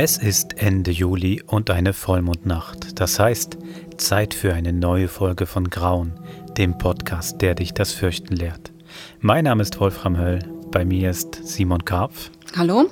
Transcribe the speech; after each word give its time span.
Es 0.00 0.16
ist 0.16 0.58
Ende 0.58 0.92
Juli 0.92 1.42
und 1.44 1.70
eine 1.70 1.92
Vollmondnacht. 1.92 3.00
Das 3.00 3.18
heißt, 3.18 3.58
Zeit 3.96 4.32
für 4.32 4.54
eine 4.54 4.72
neue 4.72 5.08
Folge 5.08 5.44
von 5.44 5.68
Grauen, 5.70 6.12
dem 6.56 6.78
Podcast, 6.78 7.42
der 7.42 7.56
dich 7.56 7.74
das 7.74 7.90
Fürchten 7.90 8.36
lehrt. 8.36 8.70
Mein 9.18 9.42
Name 9.42 9.60
ist 9.60 9.80
Wolfram 9.80 10.16
Höll, 10.16 10.38
bei 10.70 10.84
mir 10.84 11.10
ist 11.10 11.40
Simon 11.42 11.84
Karpf. 11.84 12.30
Hallo. 12.56 12.88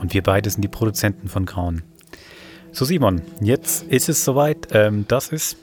Und 0.00 0.14
wir 0.14 0.22
beide 0.22 0.48
sind 0.48 0.62
die 0.62 0.68
Produzenten 0.68 1.28
von 1.28 1.44
Grauen. 1.44 1.82
So 2.70 2.84
Simon, 2.84 3.22
jetzt 3.40 3.82
ist 3.88 4.08
es 4.08 4.24
soweit. 4.24 4.68
Ähm, 4.70 5.06
das 5.08 5.30
ist 5.30 5.56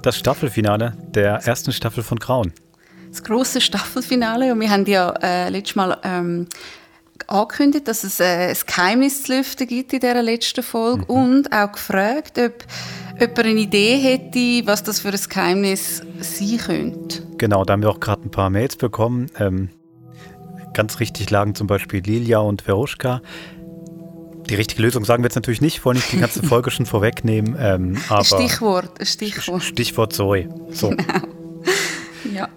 das 0.00 0.16
Staffelfinale 0.16 0.96
der 1.14 1.46
ersten 1.46 1.72
Staffel 1.72 2.02
von 2.02 2.18
Grauen. 2.18 2.54
Das 3.10 3.22
große 3.22 3.60
Staffelfinale 3.60 4.50
und 4.50 4.60
wir 4.60 4.70
haben 4.70 4.86
ja 4.86 5.10
äh, 5.20 5.50
letztes 5.50 5.76
Mal 5.76 5.98
ähm, 6.02 6.46
angekündigt, 7.26 7.88
dass 7.88 8.04
es 8.04 8.20
äh, 8.20 8.48
ein 8.48 8.56
Geheimnis 8.66 9.24
zu 9.24 9.36
lüften 9.36 9.66
gibt 9.66 9.92
in 9.92 10.00
dieser 10.00 10.22
letzten 10.22 10.62
Folge 10.62 11.02
mhm. 11.02 11.04
und 11.04 11.52
auch 11.52 11.72
gefragt, 11.72 12.38
ob 12.38 12.64
jemand 13.18 13.38
eine 13.38 13.60
Idee 13.60 13.96
hätte, 13.96 14.66
was 14.66 14.82
das 14.82 15.00
für 15.00 15.08
ein 15.08 15.20
Geheimnis 15.28 16.02
sein 16.20 16.58
könnte. 16.58 17.22
Genau, 17.38 17.64
da 17.64 17.72
haben 17.72 17.82
wir 17.82 17.90
auch 17.90 18.00
gerade 18.00 18.22
ein 18.22 18.30
paar 18.30 18.50
Mails 18.50 18.76
bekommen. 18.76 19.30
Ähm, 19.38 19.70
ganz 20.74 21.00
richtig 21.00 21.30
lagen 21.30 21.54
zum 21.54 21.66
Beispiel 21.66 22.02
Lilia 22.02 22.38
und 22.38 22.62
Veruschka. 22.62 23.22
Die 24.48 24.54
richtige 24.54 24.82
Lösung 24.82 25.04
sagen 25.04 25.22
wir 25.22 25.26
jetzt 25.26 25.34
natürlich 25.34 25.60
nicht, 25.60 25.84
wollen 25.84 25.96
nicht 25.96 26.12
die 26.12 26.18
ganze 26.18 26.42
Folge 26.46 26.70
schon 26.70 26.86
vorwegnehmen. 26.86 27.56
Ähm, 27.58 27.96
Stichwort, 28.22 28.90
Stichwort. 29.02 29.62
Stichwort 29.62 30.12
Zoe. 30.12 30.48
So. 30.70 30.90
Genau. 30.90 31.02
Ja. 32.32 32.48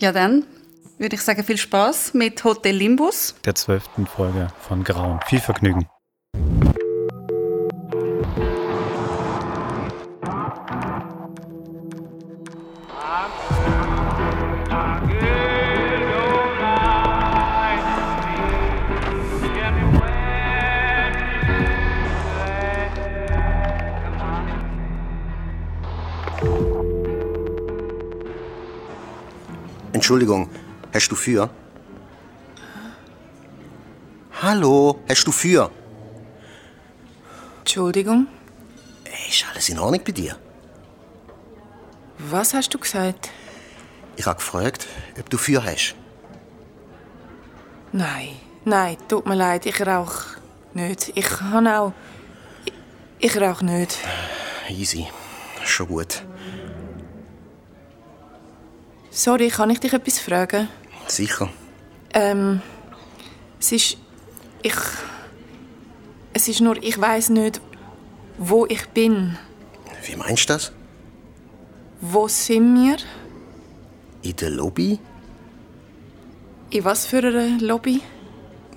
ja, 0.00 0.12
dann 0.12 0.44
würde 0.98 1.16
ich 1.16 1.22
sagen, 1.22 1.44
viel 1.44 1.58
Spaß 1.58 2.14
mit 2.14 2.42
Hotel 2.44 2.76
Limbus. 2.76 3.34
Der 3.44 3.54
zwölften 3.54 4.06
Folge 4.06 4.48
von 4.60 4.84
Grauen. 4.84 5.20
Viel 5.26 5.40
Vergnügen. 5.40 5.86
Entschuldigung, 29.92 30.48
hast 30.96 31.08
du 31.10 31.14
für? 31.14 31.50
Hallo, 34.42 34.98
hast 35.08 35.26
du 35.26 35.32
für? 35.32 35.70
Entschuldigung, 37.60 38.26
Ist 39.28 39.44
alles 39.50 39.68
in 39.68 39.78
Ordnung 39.78 40.02
bei 40.04 40.12
dir? 40.12 40.36
was 42.18 42.54
hast 42.54 42.72
du 42.74 42.78
gesagt? 42.78 43.30
Ich 44.16 44.26
habe 44.26 44.36
gefragt, 44.38 44.86
ob 45.20 45.28
du 45.28 45.36
für 45.36 45.62
hast. 45.62 45.94
Nein, 47.92 48.30
nein, 48.64 48.96
tut 49.08 49.26
mir 49.26 49.34
leid, 49.34 49.66
ich 49.66 49.86
rauch 49.86 50.14
nicht. 50.72 51.12
Ich 51.14 51.26
kann 51.28 51.66
auch. 51.68 51.92
Ich, 52.64 52.72
ich 53.34 53.40
rauch 53.40 53.60
nicht. 53.62 53.98
Easy, 54.70 55.06
schon 55.64 55.88
gut. 55.88 56.22
Sorry, 59.10 59.48
kann 59.48 59.70
ich 59.70 59.80
dich 59.80 59.92
etwas 59.92 60.18
fragen? 60.18 60.68
Sicher. 61.06 61.48
Ähm, 62.12 62.60
es 63.60 63.72
ist. 63.72 63.96
Ich. 64.62 64.74
Es 66.32 66.48
ist 66.48 66.60
nur, 66.60 66.76
ich 66.82 67.00
weiß 67.00 67.30
nicht, 67.30 67.60
wo 68.38 68.66
ich 68.66 68.86
bin. 68.90 69.38
Wie 70.04 70.16
meinst 70.16 70.48
du 70.50 70.54
das? 70.54 70.72
Wo 72.00 72.28
sind 72.28 72.74
wir? 72.74 72.96
In 74.22 74.36
der 74.36 74.50
Lobby 74.50 74.98
In 76.70 76.84
was 76.84 77.06
für 77.06 77.18
einer 77.18 77.58
Lobby? 77.60 78.02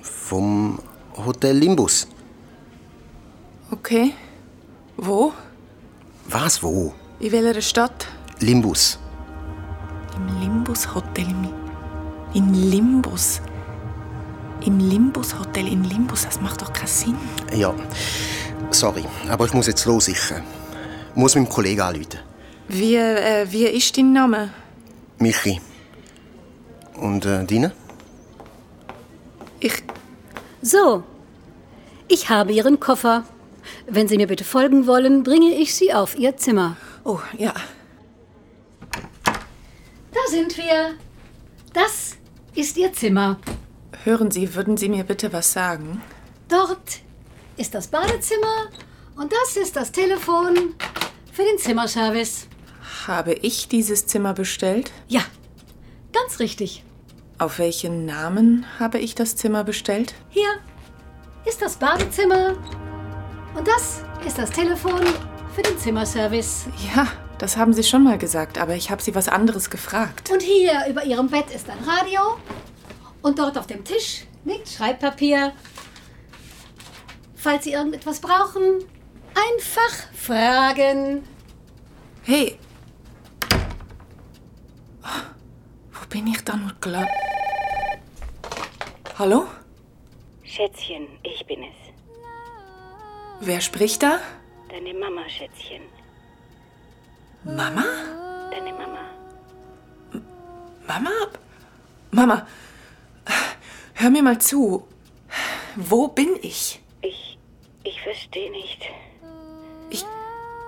vom 0.02 0.80
Hotel 1.18 1.58
Limbus. 1.58 2.08
Okay. 3.72 4.14
Wo? 4.96 5.34
Was, 6.30 6.64
wo? 6.64 6.94
In 7.20 7.32
welcher 7.32 7.62
Stadt? 7.62 8.08
Limbus. 8.40 9.00
Im 10.16 10.40
Limbus 10.40 10.94
Hotel. 10.96 11.26
im- 11.30 11.59
In 12.34 12.54
Limbus. 12.54 13.42
Im 14.66 14.80
Limbus 14.80 15.38
Hotel 15.38 15.68
in 15.68 15.84
Limbus, 15.84 16.24
das 16.24 16.40
macht 16.42 16.62
doch 16.62 16.72
keinen 16.72 16.88
Sinn. 16.88 17.18
Ja, 17.56 17.74
sorry, 18.72 19.06
aber 19.30 19.46
ich 19.46 19.54
muss 19.54 19.68
jetzt 19.68 19.86
los. 19.86 20.08
Ich 20.08 20.32
äh, 20.32 20.42
muss 21.16 21.36
meinem 21.36 21.50
Kollegen 21.50 21.82
anrufen. 21.82 22.20
Wie, 22.68 22.96
äh, 22.96 23.48
wie 23.50 23.66
ist 23.66 23.98
dein 23.98 24.14
Name? 24.14 24.50
Michi. 25.18 25.60
Und 26.96 27.26
äh, 27.26 27.46
deine? 27.46 27.72
Ich. 29.60 29.84
So, 30.62 31.04
ich 32.08 32.30
habe 32.30 32.52
Ihren 32.52 32.80
Koffer. 32.80 33.24
Wenn 33.88 34.08
Sie 34.08 34.18
mir 34.18 34.28
bitte 34.28 34.44
folgen 34.44 34.88
wollen, 34.88 35.24
bringe 35.24 35.54
ich 35.56 35.74
Sie 35.74 35.94
auf 35.94 36.18
Ihr 36.18 36.38
Zimmer. 36.38 36.76
Oh, 37.04 37.20
ja. 37.38 37.54
Da 39.24 40.20
sind 40.30 40.58
wir. 40.58 40.96
Das 41.74 42.09
ist 42.56 42.78
Ihr 42.78 42.94
Zimmer. 42.94 43.40
Hören 44.04 44.32
Sie, 44.32 44.56
würden 44.56 44.78
Sie 44.78 44.90
mir 44.90 45.04
bitte 45.04 45.34
was 45.34 45.52
sagen? 45.52 46.02
Dort 46.48 47.02
ist 47.58 47.74
das 47.74 47.88
Badezimmer 47.88 48.70
und 49.16 49.32
das 49.32 49.58
ist 49.58 49.76
das 49.76 49.92
Telefon 49.92 50.76
für 51.32 51.44
den 51.44 51.58
Zimmerservice. 51.58 52.48
Habe 53.08 53.34
ich 53.34 53.68
dieses 53.68 54.08
Zimmer 54.08 54.34
bestellt? 54.34 54.92
Ja, 55.08 55.22
ganz 56.14 56.40
richtig. 56.40 56.84
Auf 57.38 57.60
welchen 57.60 58.06
Namen 58.06 58.66
habe 58.80 59.00
ich 59.00 59.16
das 59.16 59.36
Zimmer 59.36 59.64
bestellt? 59.64 60.14
Hier 60.30 60.50
ist 61.46 61.62
das 61.62 61.78
Badezimmer 61.78 62.58
und 63.56 63.68
das 63.68 64.04
ist 64.26 64.38
das 64.38 64.50
Telefon 64.50 65.02
für 65.56 65.62
den 65.62 65.78
Zimmerservice. 65.78 66.66
Ja, 66.96 67.08
das 67.40 67.58
haben 67.58 67.74
Sie 67.74 67.84
schon 67.84 68.04
mal 68.04 68.18
gesagt, 68.18 68.58
aber 68.58 68.76
ich 68.76 68.92
habe 68.92 69.02
Sie 69.02 69.16
was 69.16 69.28
anderes 69.28 69.70
gefragt. 69.70 70.30
Und 70.30 70.42
hier 70.42 70.86
über 70.90 71.04
Ihrem 71.04 71.30
Bett 71.30 71.50
ist 71.52 71.70
ein 71.70 71.80
Radio. 71.80 72.38
Und 73.22 73.40
dort 73.40 73.58
auf 73.58 73.68
dem 73.68 73.84
Tisch 73.84 74.26
liegt 74.46 74.70
Schreibpapier. 74.70 75.54
Falls 77.36 77.64
Sie 77.64 77.72
irgendetwas 77.72 78.20
brauchen, 78.20 78.84
einfach 79.34 80.14
fragen. 80.14 81.24
Hey! 82.24 82.58
Wo 85.02 86.06
bin 86.10 86.28
ich 86.28 86.44
da 86.44 86.58
nur 86.58 86.74
klar? 86.82 87.08
Hallo? 89.18 89.46
Schätzchen, 90.44 91.08
ich 91.24 91.46
bin 91.46 91.64
es. 91.64 91.76
Wer 93.42 93.62
spricht 93.62 94.04
da? 94.04 94.20
Deine 94.70 94.94
Mama, 94.94 95.28
Schätzchen. 95.30 95.82
Mama? 97.44 97.86
Deine 98.52 98.74
Mama. 98.74 99.00
Mama? 100.88 101.10
Mama, 102.12 102.48
hör 103.94 104.10
mir 104.10 104.24
mal 104.24 104.40
zu. 104.40 104.88
Wo 105.76 106.08
bin 106.08 106.38
ich? 106.42 106.82
Ich. 107.02 107.38
Ich 107.84 108.02
verstehe 108.02 108.52
nicht. 108.52 108.82
Ich, 109.90 110.06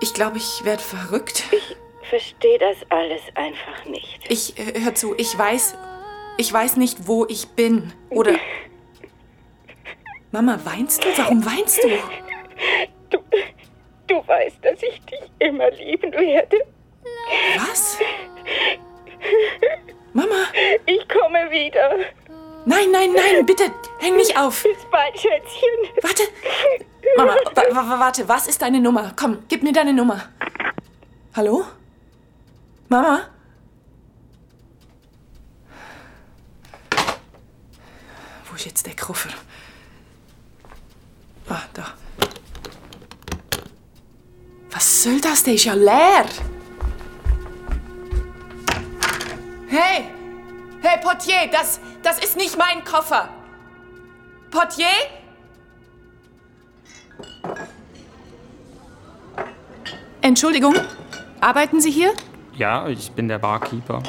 ich 0.00 0.14
glaube, 0.14 0.38
ich 0.38 0.64
werde 0.64 0.82
verrückt. 0.82 1.44
Ich 1.52 1.76
verstehe 2.08 2.58
das 2.58 2.76
alles 2.90 3.20
einfach 3.34 3.84
nicht. 3.86 4.20
Ich, 4.28 4.58
äh, 4.58 4.80
hör 4.80 4.94
zu, 4.94 5.14
ich 5.16 5.36
weiß, 5.36 5.74
ich 6.38 6.52
weiß 6.52 6.76
nicht, 6.76 7.06
wo 7.06 7.26
ich 7.26 7.48
bin. 7.48 7.92
Oder... 8.10 8.36
Mama, 10.30 10.58
weinst 10.64 11.04
du? 11.04 11.08
Warum 11.16 11.44
weinst 11.44 11.82
du? 11.84 11.88
Du. 14.12 14.26
Weißt, 14.28 14.58
dass 14.62 14.82
ich 14.82 15.00
dich 15.06 15.20
immer 15.38 15.70
lieben 15.70 16.12
werde. 16.12 16.56
Was? 17.56 17.96
Mama, 20.12 20.34
Ich 20.84 21.08
komme 21.08 21.50
wieder. 21.50 21.96
nein, 22.66 22.90
nein, 22.90 23.12
nein, 23.14 23.46
bitte, 23.46 23.64
häng 24.00 24.16
nicht 24.16 24.36
auf. 24.38 24.62
Bis 24.64 24.84
bald, 24.90 25.18
Schätzchen. 25.18 25.68
Warte. 26.02 26.22
Mama, 27.16 27.34
wa 27.70 27.90
wa 27.90 27.98
warte, 28.00 28.28
was 28.28 28.46
ist 28.48 28.60
deine 28.60 28.80
Nummer? 28.80 29.12
Komm, 29.18 29.44
gib 29.48 29.62
mir 29.62 29.72
deine 29.72 29.94
Nummer. 29.94 30.28
Hallo? 31.34 31.64
Mama? 32.88 33.28
Wo 38.50 38.54
ist 38.56 38.66
jetzt 38.66 38.84
der 38.86 38.94
Koffer? 38.96 39.30
Ah, 41.48 41.62
da. 41.72 41.94
Was 44.72 45.02
soll 45.02 45.20
das? 45.20 45.42
Der 45.42 45.54
ist 45.54 45.64
ja 45.64 45.74
leer. 45.74 46.24
Hey! 49.68 50.04
Hey, 50.80 50.98
Portier, 51.00 51.48
das, 51.50 51.78
das 52.02 52.18
ist 52.18 52.36
nicht 52.36 52.58
mein 52.58 52.84
Koffer. 52.84 53.28
Portier? 54.50 54.86
Entschuldigung, 60.20 60.74
arbeiten 61.40 61.80
Sie 61.80 61.90
hier? 61.90 62.12
Ja, 62.56 62.88
ich 62.88 63.12
bin 63.12 63.28
der 63.28 63.38
Barkeeper. 63.38 64.02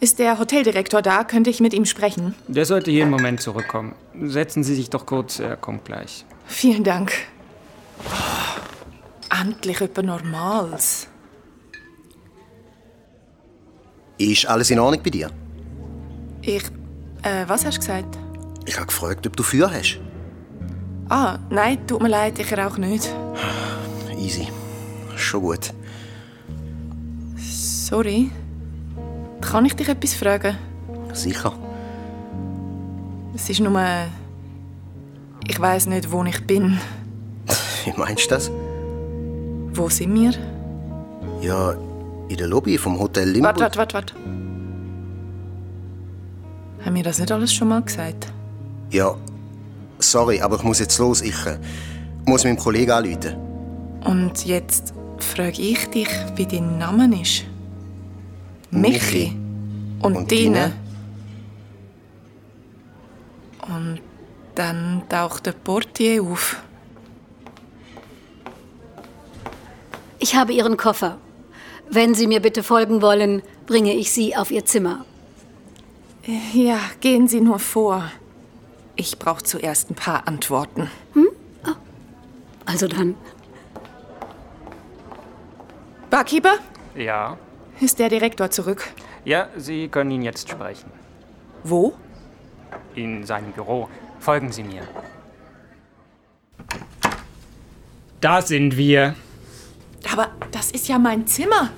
Ist 0.00 0.18
der 0.18 0.38
Hoteldirektor 0.38 1.00
da? 1.00 1.24
Könnte 1.24 1.50
ich 1.50 1.60
mit 1.60 1.74
ihm 1.74 1.84
sprechen? 1.84 2.34
Der 2.48 2.64
sollte 2.64 2.90
jeden 2.90 3.10
Moment 3.10 3.40
zurückkommen. 3.40 3.94
Setzen 4.20 4.64
Sie 4.64 4.74
sich 4.74 4.90
doch 4.90 5.06
kurz, 5.06 5.38
er 5.38 5.56
kommt 5.56 5.84
gleich. 5.84 6.24
Vielen 6.46 6.84
Dank. 6.84 7.12
Endlich 9.40 9.80
etwas 9.80 10.04
Normales. 10.04 11.08
Ist 14.18 14.46
alles 14.46 14.70
in 14.70 14.78
Ordnung 14.78 15.02
bei 15.02 15.10
dir? 15.10 15.30
Ich. 16.42 16.64
Äh, 17.22 17.44
was 17.46 17.64
hast 17.64 17.76
du 17.76 17.80
gesagt? 17.80 18.18
Ich 18.66 18.76
habe 18.76 18.86
gefragt, 18.86 19.26
ob 19.26 19.36
du 19.36 19.42
Feuer 19.42 19.70
hast. 19.70 19.98
Ah, 21.08 21.38
nein, 21.50 21.86
tut 21.86 22.02
mir 22.02 22.08
leid, 22.08 22.38
ich 22.38 22.56
rauche 22.56 22.80
nicht. 22.80 23.12
Easy. 24.16 24.48
Schon 25.16 25.42
gut. 25.42 25.72
Sorry. 27.36 28.30
Kann 29.40 29.64
ich 29.66 29.74
dich 29.74 29.88
etwas 29.88 30.14
fragen? 30.14 30.56
Sicher. 31.12 31.52
Es 33.34 33.48
ist 33.48 33.60
nur. 33.60 33.82
Ich 35.48 35.58
weiß 35.58 35.86
nicht, 35.86 36.10
wo 36.10 36.22
ich 36.24 36.46
bin. 36.46 36.78
Wie 37.84 37.92
meinst 37.96 38.26
du 38.26 38.34
das? 38.34 38.50
Wo 39.74 39.88
sind 39.88 40.14
wir? 40.14 40.32
Ja, 41.40 41.74
in 42.28 42.36
der 42.36 42.46
Lobby 42.46 42.76
vom 42.78 42.98
Hotel 42.98 43.28
Limbo. 43.30 43.46
Warte, 43.48 43.60
warte, 43.60 43.78
warte, 43.78 43.94
warte. 43.94 44.14
Haben 46.84 46.94
wir 46.96 47.02
das 47.02 47.18
nicht 47.18 47.32
alles 47.32 47.52
schon 47.52 47.68
mal 47.68 47.82
gesagt? 47.82 48.32
Ja, 48.90 49.14
sorry, 49.98 50.40
aber 50.40 50.56
ich 50.56 50.62
muss 50.62 50.78
jetzt 50.78 50.98
los. 50.98 51.22
Ich 51.22 51.46
äh, 51.46 51.58
muss 52.26 52.44
meinem 52.44 52.58
Kollegen 52.58 52.90
anrufen. 52.90 53.36
Und 54.04 54.44
jetzt 54.44 54.92
frage 55.18 55.62
ich 55.62 55.86
dich, 55.90 56.08
wie 56.36 56.46
dein 56.46 56.78
Name 56.78 57.20
ist. 57.20 57.44
Michi. 58.70 59.36
Und, 60.00 60.16
Und 60.16 60.32
deine? 60.32 60.50
deine? 60.50 60.72
Und 63.76 64.00
dann 64.54 65.02
taucht 65.08 65.46
der 65.46 65.52
Portier 65.52 66.22
auf. 66.22 66.62
Ich 70.32 70.38
habe 70.38 70.54
Ihren 70.54 70.78
Koffer. 70.78 71.18
Wenn 71.90 72.14
Sie 72.14 72.26
mir 72.26 72.40
bitte 72.40 72.62
folgen 72.62 73.02
wollen, 73.02 73.42
bringe 73.66 73.92
ich 73.92 74.12
Sie 74.12 74.34
auf 74.34 74.50
Ihr 74.50 74.64
Zimmer. 74.64 75.04
Ja, 76.54 76.78
gehen 77.00 77.28
Sie 77.28 77.42
nur 77.42 77.58
vor. 77.58 78.10
Ich 78.96 79.18
brauche 79.18 79.42
zuerst 79.42 79.90
ein 79.90 79.94
paar 79.94 80.26
Antworten. 80.26 80.90
Also 82.64 82.88
dann. 82.88 83.14
Barkeeper, 86.08 86.54
Ja? 86.96 87.36
ist 87.80 87.98
der 87.98 88.08
Direktor 88.08 88.50
zurück? 88.50 88.88
Ja, 89.26 89.48
Sie 89.58 89.88
können 89.88 90.12
ihn 90.12 90.22
jetzt 90.22 90.48
sprechen. 90.48 90.90
Wo? 91.62 91.92
In 92.94 93.26
seinem 93.26 93.52
Büro. 93.52 93.86
Folgen 94.18 94.50
Sie 94.50 94.62
mir. 94.64 94.88
Da 98.22 98.40
sind 98.40 98.78
wir. 98.78 99.14
Aber 100.10 100.30
das 100.50 100.70
ist 100.70 100.88
ja 100.88 100.98
mein 100.98 101.26
Zimmer. 101.26 101.70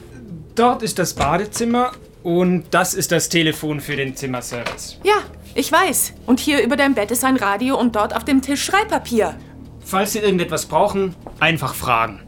Dort 0.55 0.83
ist 0.83 0.99
das 0.99 1.15
Badezimmer 1.15 1.93
und 2.23 2.65
das 2.71 2.95
ist 2.95 3.13
das 3.13 3.29
Telefon 3.29 3.81
für 3.81 3.97
den 3.97 4.17
Zimmerservice. 4.17 4.99
Ja, 5.03 5.23
ich 5.55 5.71
weiß. 5.71 6.15
Und 6.27 6.41
hier 6.41 6.63
über 6.63 6.77
deinem 6.77 6.95
Bett 6.95 7.11
ist 7.11 7.25
ein 7.25 7.37
Radio 7.37 7.79
und 7.79 7.97
dort 7.97 8.15
auf 8.15 8.25
dem 8.25 8.41
Tisch 8.41 8.65
Schreibpapier. 8.65 9.37
Falls 9.85 10.13
Sie 10.13 10.21
irgendetwas 10.21 10.67
brauchen, 10.67 11.15
einfach 11.41 11.75
fragen. 11.75 12.21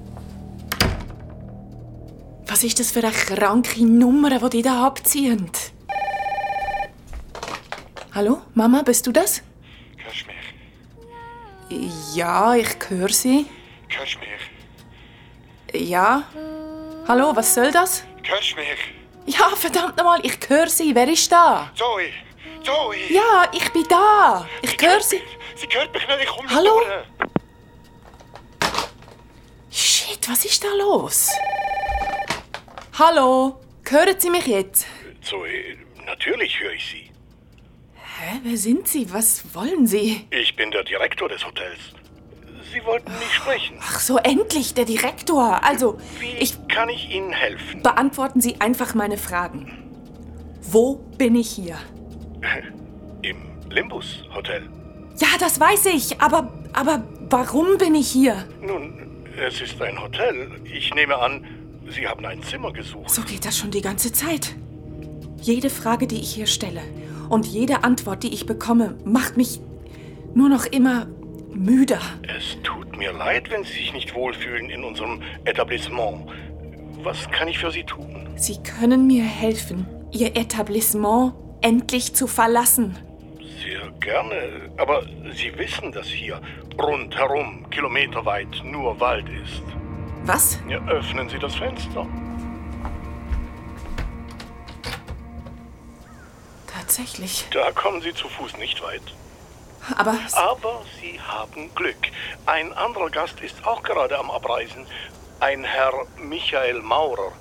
Was 2.47 2.63
ist 2.63 2.79
das 2.79 2.93
für 2.93 3.01
eine 3.01 3.11
kranke 3.11 3.85
Nummer, 3.85 4.39
die 4.39 4.59
die 4.59 4.63
da 4.63 4.87
abziehen? 4.87 5.51
Hallo, 8.15 8.39
Mama, 8.55 8.83
bist 8.83 9.07
du 9.07 9.13
das? 9.13 9.43
Hörst 9.97 10.27
mich? 10.29 11.91
Ja, 12.15 12.55
ich 12.55 12.69
höre 12.89 13.09
sie. 13.09 13.47
Hörst 13.89 14.19
mich? 14.21 14.36
Ja. 15.78 16.25
Hallo, 17.08 17.34
was 17.37 17.55
soll 17.55 17.70
das? 17.70 18.05
Hörst 18.23 18.56
mich? 18.56 18.94
Ja, 19.26 19.49
verdammt 19.56 19.96
nochmal, 19.96 20.20
ich 20.25 20.38
höre 20.49 20.69
sie. 20.69 20.94
Wer 20.94 21.08
ist 21.08 21.31
da? 21.31 21.70
Zoe! 21.75 22.11
Zoe! 22.62 22.96
Ja, 23.12 23.44
ich 23.52 23.73
bin 23.73 23.84
da. 23.88 24.46
Ich 24.62 24.76
höre 24.81 25.00
sie. 25.00 25.20
Sie 25.55 25.67
hört 25.70 25.93
mich 25.93 26.06
nicht, 26.06 26.20
ich 26.23 26.28
komme 26.28 26.50
Hallo? 26.50 26.81
durch. 26.81 27.28
Shit, 29.70 30.28
was 30.28 30.44
ist 30.44 30.62
da 30.64 30.69
los? 30.78 31.31
Hallo, 32.99 33.61
hören 33.88 34.19
Sie 34.19 34.31
mich 34.31 34.46
jetzt? 34.46 34.87
Zoe, 35.23 35.76
natürlich 36.06 36.58
höre 36.61 36.73
ich 36.73 36.87
Sie. 36.87 37.11
Hä, 38.19 38.40
wer 38.43 38.56
sind 38.56 38.88
Sie? 38.88 39.12
Was 39.12 39.43
wollen 39.55 39.87
Sie? 39.87 40.26
Ich 40.31 40.56
bin 40.56 40.70
der 40.70 40.82
Direktor 40.84 41.28
des 41.28 41.44
Hotels. 41.44 41.78
Sie 42.76 42.84
wollten 42.84 43.11
mich 43.19 43.32
sprechen. 43.32 43.76
Ach 43.81 44.00
so, 44.00 44.19
endlich, 44.19 44.75
der 44.75 44.84
Direktor. 44.84 45.64
Also, 45.64 45.96
Wie 46.20 46.37
ich 46.38 46.69
kann 46.69 46.90
ich 46.90 47.11
Ihnen 47.11 47.32
helfen? 47.32 47.82
beantworten 47.82 48.43
Sie 48.43 48.61
einfach 48.61 48.94
meine 48.94 49.17
Fragen. 49.17 49.78
Wo 50.61 50.96
bin 51.17 51.37
ich 51.37 51.49
hier? 51.49 51.76
Im 53.23 53.37
Limbus 53.70 54.25
Hotel. 54.34 54.69
Ja, 55.19 55.28
das 55.40 55.58
weiß 55.58 55.87
ich, 55.87 56.20
aber 56.20 56.52
aber 56.75 57.02
warum 57.31 57.78
bin 57.78 57.94
ich 57.94 58.08
hier? 58.08 58.44
Nun, 58.61 59.25
es 59.38 59.62
ist 59.62 59.81
ein 59.81 59.99
Hotel. 59.99 60.61
Ich 60.64 60.94
nehme 60.94 61.17
an, 61.17 61.46
Sie 61.88 62.06
haben 62.06 62.26
ein 62.26 62.43
Zimmer 62.43 62.73
gesucht. 62.75 63.08
So 63.08 63.23
geht 63.23 63.46
das 63.46 63.56
schon 63.56 63.70
die 63.70 63.81
ganze 63.81 64.12
Zeit. 64.12 64.55
Jede 65.40 65.70
Frage, 65.70 66.06
die 66.06 66.20
ich 66.20 66.34
hier 66.34 66.46
stelle 66.46 66.82
und 67.31 67.46
jede 67.46 67.84
Antwort, 67.84 68.23
die 68.23 68.34
ich 68.34 68.44
bekomme, 68.44 68.99
macht 69.06 69.38
mich 69.38 69.61
nur 70.34 70.50
noch 70.50 70.67
immer 70.67 71.06
müder. 71.56 72.00
Es 72.23 72.56
tut 72.62 72.97
mir 72.97 73.12
leid, 73.12 73.50
wenn 73.50 73.64
Sie 73.64 73.73
sich 73.73 73.93
nicht 73.93 74.14
wohlfühlen 74.14 74.70
in 74.70 74.85
unserem 74.85 75.23
Etablissement. 75.44 76.29
Was 77.03 77.31
kann 77.31 77.49
ich 77.49 77.58
für 77.58 77.70
Sie 77.70 77.85
tun? 77.85 78.29
Sie 78.37 78.62
können 78.62 79.06
mir 79.06 79.25
helfen, 79.25 79.87
Ihr 80.12 80.37
Etablissement 80.37 81.35
endlich 81.61 82.14
zu 82.14 82.26
verlassen. 82.26 82.97
Sehr 83.62 83.91
gerne. 84.00 84.70
Aber 84.76 85.03
Sie 85.35 85.56
wissen, 85.58 85.93
dass 85.93 86.06
hier 86.06 86.41
rundherum, 86.79 87.69
kilometerweit, 87.70 88.62
nur 88.64 88.99
Wald 89.00 89.26
ist. 89.28 89.62
Was? 90.25 90.59
Ja, 90.69 90.85
öffnen 90.88 91.28
Sie 91.28 91.38
das 91.38 91.54
Fenster. 91.54 92.07
Tatsächlich. 96.66 97.47
Da 97.52 97.71
kommen 97.73 98.00
Sie 98.02 98.12
zu 98.12 98.28
Fuß 98.28 98.59
nicht 98.59 98.83
weit. 98.83 99.02
Aber 99.97 100.14
Aber 100.33 100.83
Sie 101.00 101.21
haben 101.21 101.71
Glück. 101.75 101.97
Ein 102.47 102.73
anderer 102.73 103.11
Gast 103.11 103.40
ist 103.40 103.64
auch 103.66 103.83
gerade 103.83 104.19
am 104.19 104.31
Abreisen. 104.31 104.87
Ein 105.40 105.64
Herr 105.64 105.93
Michael 106.19 106.81
Maurer. 106.83 107.33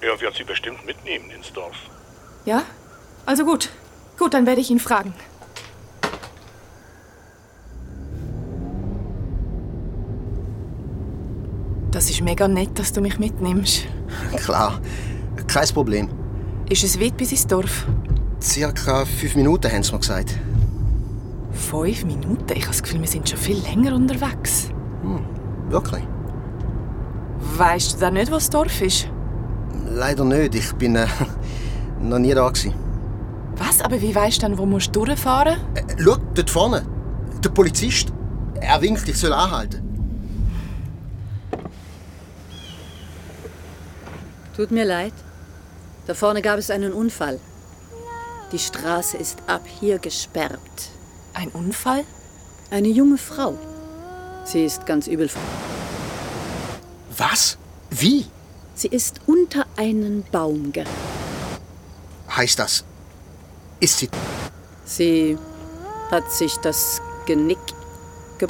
Er 0.00 0.18
wird 0.20 0.34
Sie 0.34 0.44
bestimmt 0.44 0.84
mitnehmen 0.86 1.30
ins 1.30 1.52
Dorf. 1.52 1.76
ja? 2.44 2.62
Also 3.26 3.44
gut. 3.44 3.68
Gut, 4.18 4.32
dann 4.34 4.46
werde 4.46 4.60
ich 4.60 4.70
ihn 4.70 4.80
fragen. 4.80 5.14
Das 11.90 12.08
ist 12.08 12.20
mega 12.22 12.46
nett, 12.48 12.78
dass 12.78 12.92
du 12.92 13.00
mich 13.00 13.18
mitnimmst. 13.18 13.86
Klar, 14.44 14.80
kein 15.46 15.68
Problem. 15.68 16.08
Ist 16.68 16.84
es 16.84 17.00
weit 17.00 17.16
bis 17.16 17.32
ins 17.32 17.46
Dorf? 17.46 17.86
Circa 18.40 19.04
fünf 19.04 19.34
Minuten 19.34 19.70
haben 19.70 19.82
sie 19.82 19.92
mir 19.92 19.98
gesagt. 19.98 20.38
Fünf 21.60 22.04
Minuten? 22.04 22.46
Ich 22.54 22.62
habe 22.62 22.68
das 22.68 22.82
Gefühl, 22.82 23.00
wir 23.00 23.08
sind 23.08 23.28
schon 23.28 23.38
viel 23.38 23.58
länger 23.58 23.94
unterwegs. 23.94 24.70
Wirklich? 25.68 26.02
Weißt 27.56 27.94
du 27.94 28.00
da 28.00 28.10
nicht, 28.10 28.30
wo 28.30 28.34
das 28.34 28.50
Dorf 28.50 28.80
ist? 28.80 29.08
Leider 29.88 30.24
nicht. 30.24 30.54
Ich 30.54 30.72
bin 30.72 30.96
äh, 30.96 31.06
noch 32.00 32.18
nie 32.18 32.34
da. 32.34 32.48
Gewesen. 32.48 32.74
Was? 33.56 33.80
Aber 33.82 34.00
wie 34.00 34.14
weißt 34.14 34.38
du 34.38 34.42
dann, 34.42 34.58
wo 34.58 34.66
musst 34.66 34.94
du 34.96 35.04
durchfahren? 35.04 35.58
Äh, 35.74 35.82
schau, 36.02 36.16
dort 36.34 36.50
vorne. 36.50 36.86
Der 37.44 37.50
Polizist. 37.50 38.12
Er 38.60 38.80
winkt, 38.80 39.08
ich 39.08 39.16
soll 39.16 39.32
anhalten. 39.32 39.82
Tut 44.56 44.70
mir 44.70 44.84
leid. 44.84 45.14
Da 46.06 46.14
vorne 46.14 46.42
gab 46.42 46.58
es 46.58 46.70
einen 46.70 46.92
Unfall. 46.92 47.38
Die 48.52 48.58
Straße 48.58 49.16
ist 49.16 49.38
ab 49.46 49.62
hier 49.66 49.98
gesperrt. 49.98 50.90
Ein 51.40 51.48
Unfall? 51.52 52.04
Eine 52.70 52.88
junge 52.88 53.16
Frau. 53.16 53.56
Sie 54.44 54.62
ist 54.62 54.84
ganz 54.84 55.06
übel. 55.06 55.30
Was? 57.16 57.56
Wie? 57.88 58.26
Sie 58.74 58.88
ist 58.88 59.22
unter 59.24 59.64
einen 59.78 60.22
Baum 60.30 60.70
geraten. 60.70 60.90
Heißt 62.28 62.58
das? 62.58 62.84
Ist 63.80 64.00
sie. 64.00 64.10
Sie 64.84 65.38
hat 66.10 66.30
sich 66.30 66.56
das 66.58 67.00
Genick 67.24 67.58
ge... 68.38 68.46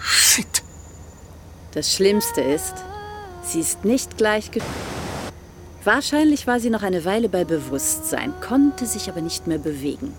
Shit. 0.00 0.64
Das 1.74 1.94
Schlimmste 1.94 2.40
ist, 2.40 2.74
Sie 3.44 3.60
ist 3.60 3.84
nicht 3.84 4.16
gleich 4.16 4.50
ge 4.50 4.64
Wahrscheinlich 5.84 6.48
war 6.48 6.58
sie 6.58 6.70
noch 6.70 6.82
eine 6.82 7.04
Weile 7.04 7.28
bei 7.28 7.44
Bewusstsein, 7.44 8.34
konnte 8.40 8.84
sich 8.84 9.08
aber 9.08 9.20
nicht 9.20 9.46
mehr 9.46 9.58
bewegen. 9.58 10.12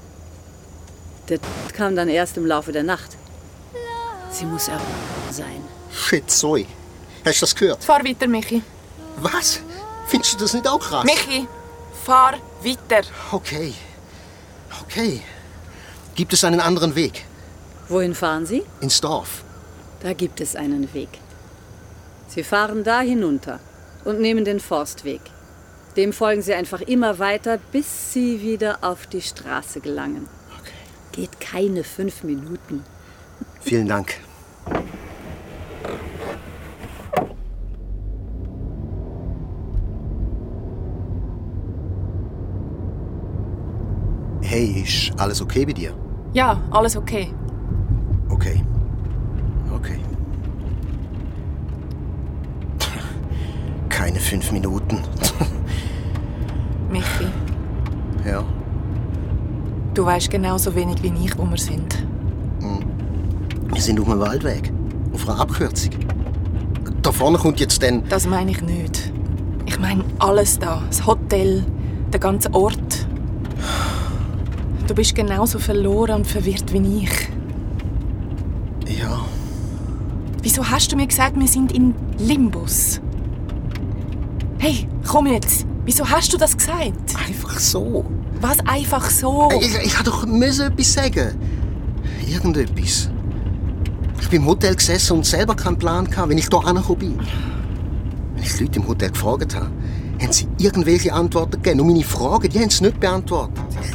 Der 1.30 1.40
kam 1.74 1.96
dann 1.96 2.10
erst 2.10 2.38
im 2.38 2.46
Laufe 2.46 2.72
der 2.72 2.84
Nacht. 2.84 3.18
Sie 4.32 4.46
muss 4.46 4.68
er 4.68 4.80
sein. 5.32 5.64
Shit, 5.92 6.30
Zoe. 6.30 6.66
Hast 7.26 7.42
du 7.42 7.46
das 7.46 7.56
gehört? 7.56 7.84
Fahr 7.84 8.04
weiter, 8.04 8.28
Michi. 8.28 8.62
Was? 9.18 9.60
Findest 10.08 10.34
du 10.34 10.38
das 10.40 10.54
nicht 10.54 10.68
auch 10.68 10.80
krass? 10.80 11.04
Michi, 11.04 11.48
fahr 12.06 12.34
weiter. 12.64 13.08
Okay. 13.32 13.74
Okay. 14.84 15.22
Gibt 16.16 16.34
es 16.34 16.44
einen 16.44 16.60
anderen 16.60 16.96
Weg? 16.96 17.26
Wohin 17.88 18.16
fahren 18.16 18.46
Sie? 18.46 18.64
Ins 18.82 19.02
Dorf. 19.02 19.44
Da 20.02 20.14
gibt 20.14 20.42
es 20.42 20.56
einen 20.56 20.94
Weg. 20.94 21.10
Sie 22.28 22.44
fahren 22.44 22.84
da 22.84 23.02
hinunter 23.02 23.60
und 24.06 24.20
nehmen 24.20 24.46
den 24.46 24.60
Forstweg. 24.60 25.22
Dem 25.96 26.14
folgen 26.14 26.42
Sie 26.42 26.54
einfach 26.54 26.82
immer 26.82 27.20
weiter, 27.20 27.58
bis 27.72 28.14
Sie 28.14 28.42
wieder 28.42 28.80
auf 28.82 29.08
die 29.08 29.22
Straße 29.22 29.82
gelangen. 29.82 30.28
Geht 31.12 31.40
keine 31.40 31.84
fünf 31.84 32.24
Minuten. 32.24 32.84
Vielen 33.62 33.88
Dank. 33.88 34.16
Hey, 44.42 44.84
ist 44.84 45.12
alles 45.20 45.42
okay 45.42 45.66
bei 45.66 45.74
dir? 45.74 45.94
Ja, 46.34 46.60
alles 46.72 46.96
okay. 46.98 47.32
Okay. 48.30 48.64
Okay. 49.76 50.00
Keine 53.90 54.20
fünf 54.20 54.52
Minuten. 54.52 55.00
Michi, 56.90 57.28
ja. 58.26 58.44
Du 60.00 60.06
weißt 60.06 60.30
genauso 60.30 60.74
wenig 60.76 61.04
wie 61.04 61.12
ich, 61.26 61.38
wo 61.38 61.44
wir 61.44 61.58
sind. 61.58 62.06
Wir 63.74 63.82
sind 63.82 64.00
auf 64.00 64.10
einem 64.10 64.22
Waldweg. 64.22 64.72
Auf 65.14 65.28
einer 65.28 65.42
Abkürzung. 65.42 65.92
Da 67.02 67.12
vorne 67.12 67.38
kommt 67.38 67.60
jetzt 67.60 67.84
dann. 67.84 68.08
Das 68.08 68.26
meine 68.26 68.52
ich 68.52 68.62
nicht. 68.62 69.12
Ich 69.66 69.78
meine 69.78 70.06
alles 70.20 70.58
da. 70.58 70.82
Das 70.88 71.06
Hotel, 71.06 71.66
der 72.14 72.20
ganze 72.22 72.54
Ort. 72.54 73.08
Du 74.88 74.96
bist 74.96 75.16
genauso 75.16 75.60
verloren 75.60 76.20
und 76.20 76.28
verwirrt 76.28 76.72
wie 76.72 77.04
ich. 77.04 77.30
Ja. 79.02 79.20
Wieso 80.42 80.64
hast 80.66 80.94
du 80.94 80.96
mir 80.96 81.08
gesagt, 81.08 81.38
wir 81.38 81.48
sind 81.48 81.74
in 81.74 81.94
Limbus? 82.18 83.02
Hey, 84.60 84.88
komm 85.06 85.28
jetzt. 85.28 85.68
Wieso 85.90 86.08
hast 86.08 86.32
du 86.32 86.38
das 86.38 86.56
gesagt? 86.56 87.16
Einfach 87.28 87.60
so. 87.60 88.06
Was 88.40 88.60
einfach 88.60 89.10
so? 89.10 89.50
Ich, 89.60 89.74
ich, 89.74 89.86
ich 89.88 89.96
doch 90.04 90.24
müssen 90.24 90.68
etwas 90.68 90.94
sagen. 90.94 91.36
Irgendetwas. 92.28 93.10
Ich 94.22 94.30
bin 94.30 94.44
im 94.44 94.48
Hotel 94.48 94.76
gesessen 94.76 95.14
und 95.18 95.26
selber 95.26 95.56
keinen 95.56 95.80
Plan 95.80 96.08
gehabt, 96.08 96.30
wenn 96.30 96.38
ich 96.38 96.48
hier 96.48 96.64
angekommen 96.64 97.00
bin. 97.00 97.20
Wenn 98.36 98.44
ich 98.44 98.54
die 98.54 98.66
Leute 98.66 98.78
im 98.78 98.88
Hotel 98.88 99.10
gefragt 99.10 99.56
habe, 99.56 99.72
haben 100.22 100.32
sie 100.32 100.48
irgendwelche 100.60 101.12
Antworten 101.12 101.60
gegeben. 101.60 101.80
Und 101.80 101.88
meine 101.88 102.04
Fragen, 102.04 102.48
die 102.48 102.60
haben 102.60 102.70
sie 102.70 102.84
nicht 102.84 103.00
beantwortet. 103.00 103.58
Ich, 103.82 103.90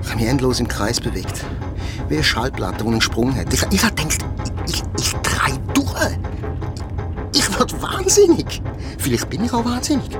ich 0.00 0.08
habe 0.10 0.20
mich 0.20 0.30
endlos 0.30 0.60
im 0.60 0.68
Kreis 0.68 1.00
bewegt. 1.00 1.44
Wie 2.08 2.14
eine 2.14 2.22
Schallplatte, 2.22 2.84
die 2.84 2.88
einen 2.88 3.00
Sprung 3.00 3.34
hat. 3.34 3.52
Ich, 3.52 3.64
ich 3.68 3.82
habe 3.82 3.96
gedacht, 3.96 4.24
ich, 4.68 4.74
ich, 4.74 4.82
ich 4.96 5.12
drehe 5.24 5.58
durch. 5.74 6.18
Ich 7.34 7.58
werde 7.58 7.82
wahnsinnig. 7.82 8.62
Vielleicht 8.96 9.28
bin 9.28 9.44
ich 9.44 9.52
auch 9.52 9.64
wahnsinnig. 9.64 10.16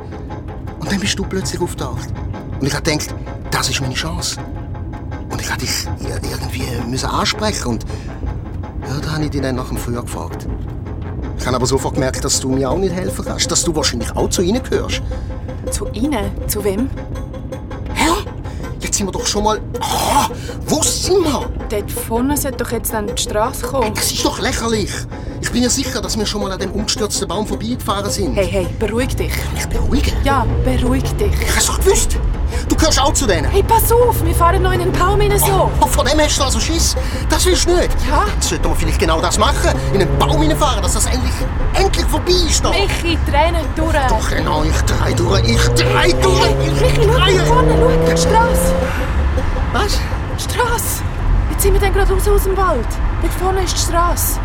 Und 0.88 0.92
dann 0.94 1.00
bist 1.00 1.18
du 1.18 1.24
plötzlich 1.26 1.60
auftaucht. 1.60 2.08
Und 2.58 2.66
ich 2.66 2.72
habe 2.74 2.82
gedacht, 2.82 3.14
das 3.50 3.68
ist 3.68 3.82
meine 3.82 3.92
Chance. 3.92 4.38
Und 5.30 5.38
ich 5.38 5.50
habe 5.50 5.60
dich 5.60 5.68
ir- 6.00 6.18
irgendwie 6.30 6.64
müssen 6.88 7.10
ansprechen 7.10 7.66
und 7.68 7.84
ja, 8.88 8.98
da 8.98 9.12
habe 9.12 9.24
ich 9.24 9.30
dich 9.30 9.42
dann 9.42 9.56
nach 9.56 9.68
dem 9.68 9.76
Frühjahr 9.76 10.02
gefragt. 10.04 10.46
Ich 11.38 11.46
habe 11.46 11.56
aber 11.56 11.66
sofort 11.66 11.92
gemerkt, 11.92 12.24
dass 12.24 12.40
du 12.40 12.48
mir 12.48 12.70
auch 12.70 12.78
nicht 12.78 12.94
helfen 12.94 13.22
kannst, 13.22 13.50
dass 13.50 13.62
du 13.64 13.76
wahrscheinlich 13.76 14.16
auch 14.16 14.30
zu 14.30 14.40
ihnen 14.40 14.62
gehörst. 14.62 15.02
Zu 15.70 15.86
ihnen? 15.92 16.30
Zu 16.46 16.64
wem? 16.64 16.88
Hä? 17.92 18.08
Jetzt 18.80 18.96
sind 18.96 19.08
wir 19.08 19.12
doch 19.12 19.26
schon 19.26 19.44
mal... 19.44 19.60
Ah, 19.80 20.28
wo 20.68 20.82
sind 20.82 21.22
wir? 21.22 21.50
Dort 21.68 21.90
vorne 21.92 22.34
sollte 22.38 22.64
doch 22.64 22.72
jetzt 22.72 22.94
dann 22.94 23.08
die 23.14 23.22
Straße 23.22 23.66
kommen. 23.66 23.92
Das 23.94 24.10
ist 24.10 24.24
doch 24.24 24.40
lächerlich. 24.40 24.90
Ich 25.40 25.52
bin 25.52 25.62
ja 25.62 25.70
sicher, 25.70 26.00
dass 26.00 26.18
wir 26.18 26.26
schon 26.26 26.42
mal 26.42 26.52
an 26.52 26.58
dem 26.58 26.72
umgestürzten 26.72 27.28
Baum 27.28 27.46
vorbeigefahren 27.46 28.10
sind. 28.10 28.34
Hey, 28.34 28.48
hey, 28.50 28.66
beruhig 28.78 29.14
dich. 29.14 29.32
Mich 29.54 29.66
beruhigen? 29.68 30.12
Ja, 30.24 30.44
beruhig 30.64 31.04
dich. 31.16 31.32
Ich 31.40 31.54
hab's 31.54 31.66
doch 31.66 31.78
gewusst. 31.78 32.16
Du 32.68 32.76
gehörst 32.76 33.00
auch 33.00 33.12
zu 33.12 33.26
denen. 33.26 33.48
Hey, 33.50 33.62
pass 33.62 33.90
auf, 33.92 34.24
wir 34.24 34.34
fahren 34.34 34.62
noch 34.62 34.72
in 34.72 34.80
den 34.80 34.92
Baum 34.92 35.20
rein 35.20 35.38
so. 35.38 35.70
Oh, 35.80 35.86
von 35.86 36.04
dem 36.06 36.18
hast 36.20 36.38
du 36.38 36.44
also 36.44 36.58
Schiss? 36.58 36.96
Das 37.30 37.46
willst 37.46 37.68
du 37.68 37.76
nicht? 37.76 37.90
Ja. 38.08 38.26
Jetzt 38.34 38.48
sollten 38.48 38.64
wir 38.68 38.74
vielleicht 38.74 38.98
genau 38.98 39.20
das 39.20 39.38
machen. 39.38 39.70
In 39.92 40.00
einen 40.00 40.18
Baum 40.18 40.42
hineinfahren, 40.42 40.82
dass 40.82 40.94
das 40.94 41.06
endlich, 41.06 41.32
endlich 41.74 42.06
vorbei 42.06 42.32
ist. 42.48 42.64
Da. 42.64 42.70
Michi, 42.70 43.18
Tränen 43.30 43.64
durch. 43.76 43.94
Doch 44.08 44.30
genau, 44.30 44.64
ich 44.64 44.80
drei 44.82 45.12
durch, 45.12 45.48
ich 45.48 45.68
drei 45.68 46.12
durch. 46.20 46.44
Hey, 46.44 46.56
ich 46.66 46.80
Michi, 46.80 47.08
schau 47.08 47.36
da 47.38 47.44
vorne, 47.44 47.74
schau, 48.06 48.16
Straße. 48.16 48.74
Was? 49.72 49.98
Straße. 50.42 51.02
Jetzt 51.50 51.62
sind 51.62 51.74
wir 51.74 51.80
dann 51.80 51.92
gerade 51.92 52.12
raus 52.12 52.28
aus 52.28 52.42
dem 52.42 52.56
Wald. 52.56 52.86
Dort 53.22 53.34
vorne 53.34 53.62
ist 53.62 53.76
die 53.76 53.82
Straße. 53.82 54.40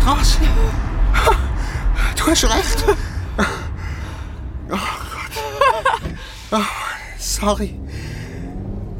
Straße? 0.00 0.38
Du 2.16 2.26
hast 2.26 2.44
recht. 2.44 2.84
Oh 4.70 4.76
Gott. 6.50 6.60
Oh, 6.60 6.64
sorry. 7.18 7.78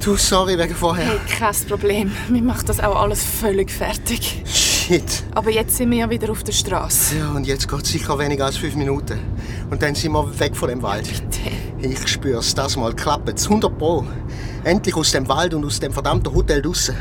Du, 0.02 0.16
sorry 0.16 0.58
wegen 0.58 0.74
vorher. 0.74 1.06
Hey, 1.06 1.18
kein 1.38 1.54
Problem. 1.68 2.10
Mir 2.28 2.42
macht 2.42 2.68
das 2.68 2.80
auch 2.80 2.96
alles 2.96 3.22
völlig 3.22 3.70
fertig. 3.70 4.42
Shit. 4.46 5.22
Aber 5.34 5.50
jetzt 5.50 5.76
sind 5.76 5.90
wir 5.90 5.98
ja 5.98 6.10
wieder 6.10 6.30
auf 6.30 6.42
der 6.42 6.52
Straße. 6.52 7.18
Ja, 7.18 7.30
und 7.30 7.46
jetzt 7.46 7.68
geht 7.68 7.86
sicher 7.86 8.18
weniger 8.18 8.46
als 8.46 8.56
fünf 8.56 8.74
Minuten. 8.76 9.18
Und 9.70 9.82
dann 9.82 9.94
sind 9.94 10.12
wir 10.12 10.40
weg 10.40 10.56
von 10.56 10.68
dem 10.68 10.82
Wald. 10.82 11.08
Ich 11.80 12.08
spür's, 12.08 12.54
das 12.54 12.76
mal 12.76 12.94
klappt's. 12.94 13.44
100 13.44 13.78
Pro. 13.78 14.04
Endlich 14.64 14.96
aus 14.96 15.12
dem 15.12 15.28
Wald 15.28 15.54
und 15.54 15.64
aus 15.64 15.80
dem 15.80 15.92
verdammten 15.92 16.34
Hotel 16.34 16.60
draussen. 16.62 16.96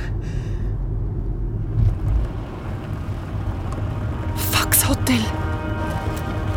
Fuck, 4.52 4.72
das 4.72 4.88
Hotel. 5.10 5.26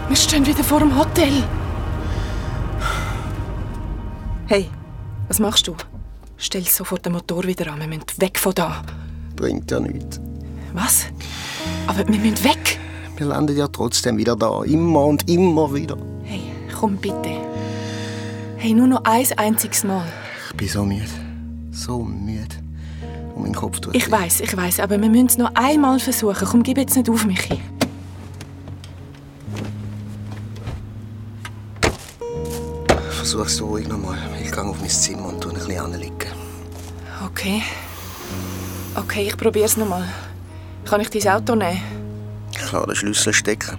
Wir 0.09 0.17
stehen 0.17 0.45
wieder 0.45 0.63
vor 0.63 0.81
dem 0.81 0.95
Hotel. 0.99 1.43
Hey, 4.47 4.69
was 5.29 5.39
machst 5.39 5.67
du? 5.67 5.75
Stell 6.37 6.63
sofort 6.65 7.07
den 7.07 7.15
Motor 7.15 7.45
wieder 7.45 7.73
an. 7.73 7.81
Wir 7.81 7.87
müssen 7.87 8.05
weg 8.19 8.39
von 8.39 8.53
da. 8.55 8.83
Bringt 9.37 9.71
ja 9.71 9.81
nichts. 9.81 10.21
Was? 10.75 11.07
Aber 11.87 12.07
wir 12.07 12.19
müssen 12.19 12.45
weg. 12.45 12.79
Wir 13.17 13.27
landen 13.27 13.57
ja 13.57 13.69
trotzdem 13.69 14.19
wieder 14.19 14.37
da. 14.37 14.63
Immer 14.65 15.07
und 15.07 15.31
immer 15.31 15.73
wieder. 15.73 15.97
Hey, 16.25 16.43
komm 16.79 16.99
bitte. 16.99 17.31
Hey, 18.59 18.75
nur 18.75 18.87
noch 18.87 19.05
ein 19.05 19.27
einziges 19.39 19.83
Mal. 19.85 20.05
Ich 20.51 20.57
bin 20.57 20.69
so 20.69 20.85
müde. 20.85 21.09
So 21.71 22.03
müde. 22.03 22.57
Und 23.35 23.45
mein 23.45 23.55
Kopf 23.55 23.81
tut 23.81 23.95
Ich 23.95 24.11
weiß, 24.11 24.41
ich 24.41 24.55
weiß, 24.55 24.81
aber 24.81 25.01
wir 25.01 25.09
müssen 25.09 25.27
es 25.27 25.39
noch 25.39 25.55
einmal 25.55 25.99
versuchen. 25.99 26.47
Komm, 26.47 26.63
gib 26.63 26.77
jetzt 26.77 26.97
nicht 26.97 27.09
auf, 27.09 27.25
Michi. 27.25 27.59
Versuch's 33.33 33.57
du 33.57 33.65
ruhig 33.65 33.89
nochmal. 33.89 34.19
Ich 34.45 34.53
gehe 34.53 34.63
auf 34.63 34.79
mein 34.79 34.91
Zimmer 34.91 35.29
und 35.29 35.41
tu 35.41 35.49
ein 35.49 35.55
bisschen 35.55 35.81
anliegen. 35.81 36.31
Okay. 37.25 37.63
Okay, 38.95 39.23
ich 39.29 39.39
probier's 39.39 39.79
nochmal. 39.79 40.07
Kann 40.85 41.01
ich 41.01 41.09
dein 41.09 41.27
Auto 41.33 41.55
nehmen? 41.55 41.81
Klar, 42.55 42.87
den 42.87 42.95
Schlüssel 42.95 43.33
stecken. 43.33 43.79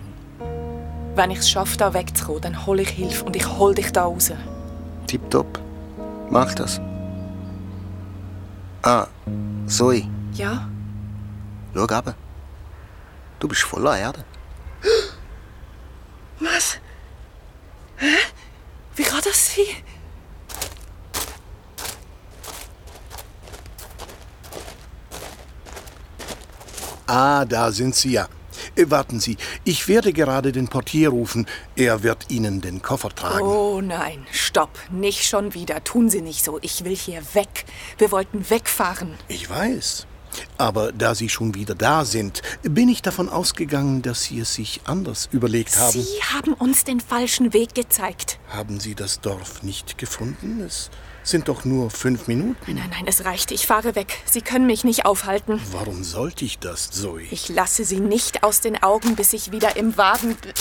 Wenn 1.13 1.29
ich 1.29 1.37
es 1.37 1.51
schaffe, 1.51 1.77
da 1.77 1.93
wegzukommen, 1.93 2.41
dann 2.41 2.65
hole 2.65 2.81
ich 2.81 2.89
Hilfe 2.89 3.25
und 3.25 3.35
ich 3.35 3.47
hol 3.47 3.75
dich 3.75 3.91
da 3.91 4.05
raus. 4.05 4.31
Tipptopp. 5.05 5.59
Mach 6.31 6.55
das. 6.55 6.81
Ah, 8.81 9.05
Zoe, 9.67 10.07
Ja? 10.33 10.67
schau 11.75 11.81
runter. 11.81 12.15
Du 13.39 13.47
bist 13.47 13.61
voller 13.61 13.99
Erde. 13.99 14.25
Was? 16.39 16.79
Hä? 17.97 18.15
Wie 18.95 19.01
kann 19.01 19.21
das 19.23 19.55
sein? 19.55 19.65
Ah, 27.13 27.45
da 27.45 27.71
sind 27.71 27.93
Sie 27.93 28.13
ja. 28.13 28.27
Äh, 28.75 28.89
warten 28.89 29.19
Sie, 29.19 29.37
ich 29.65 29.87
werde 29.87 30.13
gerade 30.13 30.51
den 30.51 30.67
Portier 30.67 31.09
rufen. 31.09 31.45
Er 31.75 32.01
wird 32.01 32.31
Ihnen 32.31 32.59
den 32.59 32.81
Koffer 32.81 33.09
tragen. 33.09 33.45
Oh 33.45 33.81
nein, 33.81 34.25
stopp. 34.31 34.71
Nicht 34.89 35.23
schon 35.25 35.53
wieder. 35.53 35.83
Tun 35.83 36.09
Sie 36.09 36.21
nicht 36.21 36.43
so. 36.43 36.57
Ich 36.63 36.83
will 36.83 36.95
hier 36.95 37.21
weg. 37.35 37.65
Wir 37.99 38.11
wollten 38.11 38.49
wegfahren. 38.49 39.13
Ich 39.27 39.47
weiß. 39.47 40.07
Aber 40.57 40.91
da 40.91 41.13
Sie 41.13 41.29
schon 41.29 41.53
wieder 41.53 41.75
da 41.75 42.03
sind, 42.03 42.41
bin 42.63 42.89
ich 42.89 43.03
davon 43.03 43.29
ausgegangen, 43.29 44.01
dass 44.01 44.23
Sie 44.23 44.39
es 44.39 44.55
sich 44.55 44.81
anders 44.85 45.29
überlegt 45.31 45.77
haben. 45.77 45.91
Sie 45.91 46.23
haben 46.33 46.53
uns 46.53 46.83
den 46.83 46.99
falschen 46.99 47.53
Weg 47.53 47.75
gezeigt. 47.75 48.39
Haben 48.49 48.79
Sie 48.79 48.95
das 48.95 49.21
Dorf 49.21 49.61
nicht 49.61 49.99
gefunden? 49.99 50.61
Es 50.61 50.89
sind 51.23 51.47
doch 51.47 51.65
nur 51.65 51.89
fünf 51.89 52.27
Minuten. 52.27 52.75
Nein, 52.75 52.89
nein, 52.91 53.05
es 53.07 53.25
reicht. 53.25 53.51
Ich 53.51 53.65
fahre 53.65 53.95
weg. 53.95 54.17
Sie 54.25 54.41
können 54.41 54.67
mich 54.67 54.83
nicht 54.83 55.05
aufhalten. 55.05 55.59
Warum 55.71 56.03
sollte 56.03 56.45
ich 56.45 56.59
das, 56.59 56.91
Zoe? 56.91 57.23
Ich 57.31 57.49
lasse 57.49 57.85
Sie 57.85 57.99
nicht 57.99 58.43
aus 58.43 58.61
den 58.61 58.81
Augen, 58.83 59.15
bis 59.15 59.33
ich 59.33 59.51
wieder 59.51 59.75
im 59.77 59.97
Wagen 59.97 60.35
bin. 60.35 60.53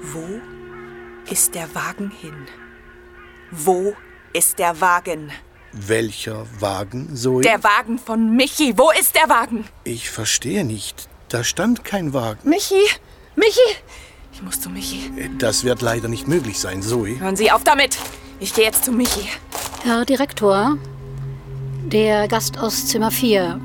Wo 0.00 0.40
ist 1.30 1.54
der 1.54 1.74
Wagen 1.74 2.10
hin? 2.10 2.46
Wo 3.50 3.94
ist 4.32 4.58
der 4.58 4.80
Wagen? 4.80 5.32
Welcher 5.72 6.46
Wagen, 6.60 7.16
Zoe? 7.16 7.42
Der 7.42 7.62
Wagen 7.64 7.98
von 7.98 8.36
Michi. 8.36 8.76
Wo 8.76 8.90
ist 8.90 9.14
der 9.14 9.28
Wagen? 9.28 9.64
Ich 9.84 10.10
verstehe 10.10 10.64
nicht. 10.64 11.08
Da 11.28 11.44
stand 11.44 11.84
kein 11.84 12.12
Wagen. 12.12 12.46
Michi! 12.48 12.82
Michi! 13.36 13.58
Ich 14.42 14.46
muss 14.46 14.60
zu 14.60 14.70
Michi. 14.70 15.08
Das 15.38 15.62
wird 15.62 15.82
leider 15.82 16.08
nicht 16.08 16.26
möglich 16.26 16.58
sein, 16.58 16.82
Zoe. 16.82 17.20
Hören 17.20 17.36
Sie 17.36 17.52
auf 17.52 17.62
damit! 17.62 17.96
Ich 18.40 18.52
gehe 18.52 18.64
jetzt 18.64 18.84
zu 18.84 18.90
Michi. 18.90 19.28
Herr 19.84 20.04
Direktor, 20.04 20.78
der 21.84 22.26
Gast 22.26 22.58
aus 22.58 22.88
Zimmer 22.88 23.12
4. 23.12 23.60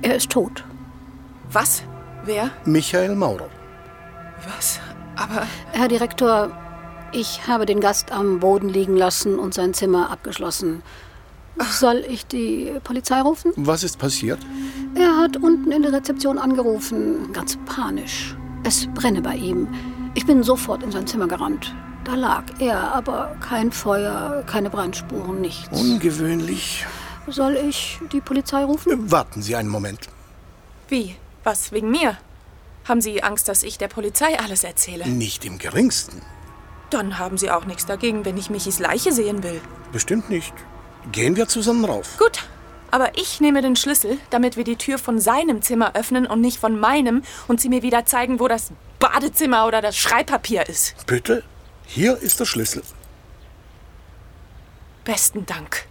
Er 0.00 0.14
ist 0.14 0.30
tot. 0.30 0.64
Was? 1.52 1.82
Wer? 2.24 2.50
Michael 2.64 3.14
Maurer. 3.14 3.50
Was? 4.56 4.80
Aber. 5.16 5.46
Herr 5.72 5.88
Direktor, 5.88 6.50
ich 7.12 7.46
habe 7.46 7.66
den 7.66 7.80
Gast 7.80 8.10
am 8.10 8.40
Boden 8.40 8.70
liegen 8.70 8.96
lassen 8.96 9.38
und 9.38 9.52
sein 9.52 9.74
Zimmer 9.74 10.10
abgeschlossen. 10.10 10.82
Soll 11.72 12.06
ich 12.08 12.26
die 12.26 12.72
Polizei 12.84 13.20
rufen? 13.20 13.52
Was 13.56 13.84
ist 13.84 13.98
passiert? 13.98 14.38
Er 14.94 15.18
hat 15.18 15.36
unten 15.36 15.70
in 15.72 15.82
der 15.82 15.92
Rezeption 15.92 16.38
angerufen, 16.38 17.34
ganz 17.34 17.58
panisch. 17.66 18.34
Es 18.64 18.86
brenne 18.94 19.22
bei 19.22 19.36
ihm. 19.36 19.68
Ich 20.14 20.26
bin 20.26 20.42
sofort 20.42 20.82
in 20.82 20.90
sein 20.90 21.06
Zimmer 21.06 21.28
gerannt. 21.28 21.74
Da 22.04 22.14
lag 22.14 22.44
er, 22.58 22.94
aber 22.94 23.36
kein 23.40 23.70
Feuer, 23.70 24.42
keine 24.46 24.70
Brandspuren, 24.70 25.40
nichts. 25.40 25.78
Ungewöhnlich. 25.78 26.86
Soll 27.26 27.56
ich 27.56 27.98
die 28.12 28.20
Polizei 28.20 28.64
rufen? 28.64 29.10
Warten 29.10 29.42
Sie 29.42 29.54
einen 29.54 29.68
Moment. 29.68 30.08
Wie? 30.88 31.16
Was? 31.44 31.72
Wegen 31.72 31.90
mir? 31.90 32.16
Haben 32.86 33.02
Sie 33.02 33.22
Angst, 33.22 33.48
dass 33.48 33.62
ich 33.62 33.76
der 33.76 33.88
Polizei 33.88 34.38
alles 34.38 34.64
erzähle? 34.64 35.06
Nicht 35.06 35.44
im 35.44 35.58
geringsten. 35.58 36.22
Dann 36.90 37.18
haben 37.18 37.36
Sie 37.36 37.50
auch 37.50 37.66
nichts 37.66 37.84
dagegen, 37.84 38.24
wenn 38.24 38.38
ich 38.38 38.48
Michis 38.48 38.78
Leiche 38.78 39.12
sehen 39.12 39.42
will. 39.42 39.60
Bestimmt 39.92 40.30
nicht. 40.30 40.54
Gehen 41.12 41.36
wir 41.36 41.48
zusammen 41.48 41.84
rauf. 41.84 42.16
Gut, 42.18 42.48
aber 42.90 43.18
ich 43.18 43.40
nehme 43.40 43.62
den 43.62 43.76
Schlüssel, 43.76 44.18
damit 44.30 44.56
wir 44.56 44.64
die 44.64 44.76
Tür 44.76 44.98
von 44.98 45.18
seinem 45.18 45.62
Zimmer 45.62 45.94
öffnen 45.94 46.26
und 46.26 46.40
nicht 46.40 46.58
von 46.58 46.78
meinem 46.78 47.22
und 47.46 47.60
Sie 47.60 47.68
mir 47.68 47.82
wieder 47.82 48.06
zeigen, 48.06 48.40
wo 48.40 48.48
das 48.48 48.70
Badezimmer 48.98 49.66
oder 49.66 49.80
das 49.80 49.96
Schreibpapier 49.96 50.68
ist. 50.68 50.94
Bitte? 51.06 51.42
Hier 51.86 52.16
ist 52.18 52.40
der 52.40 52.44
Schlüssel. 52.44 52.82
Besten 55.04 55.46
Dank. 55.46 55.86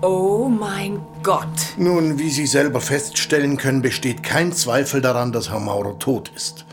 Oh 0.00 0.48
mein 0.48 1.00
Gott. 1.22 1.46
Nun, 1.76 2.18
wie 2.18 2.30
Sie 2.30 2.46
selber 2.46 2.80
feststellen 2.80 3.56
können, 3.56 3.82
besteht 3.82 4.24
kein 4.24 4.52
Zweifel 4.52 5.00
daran, 5.00 5.30
dass 5.30 5.50
Herr 5.50 5.60
Maurer 5.60 5.96
tot 6.00 6.32
ist. 6.34 6.64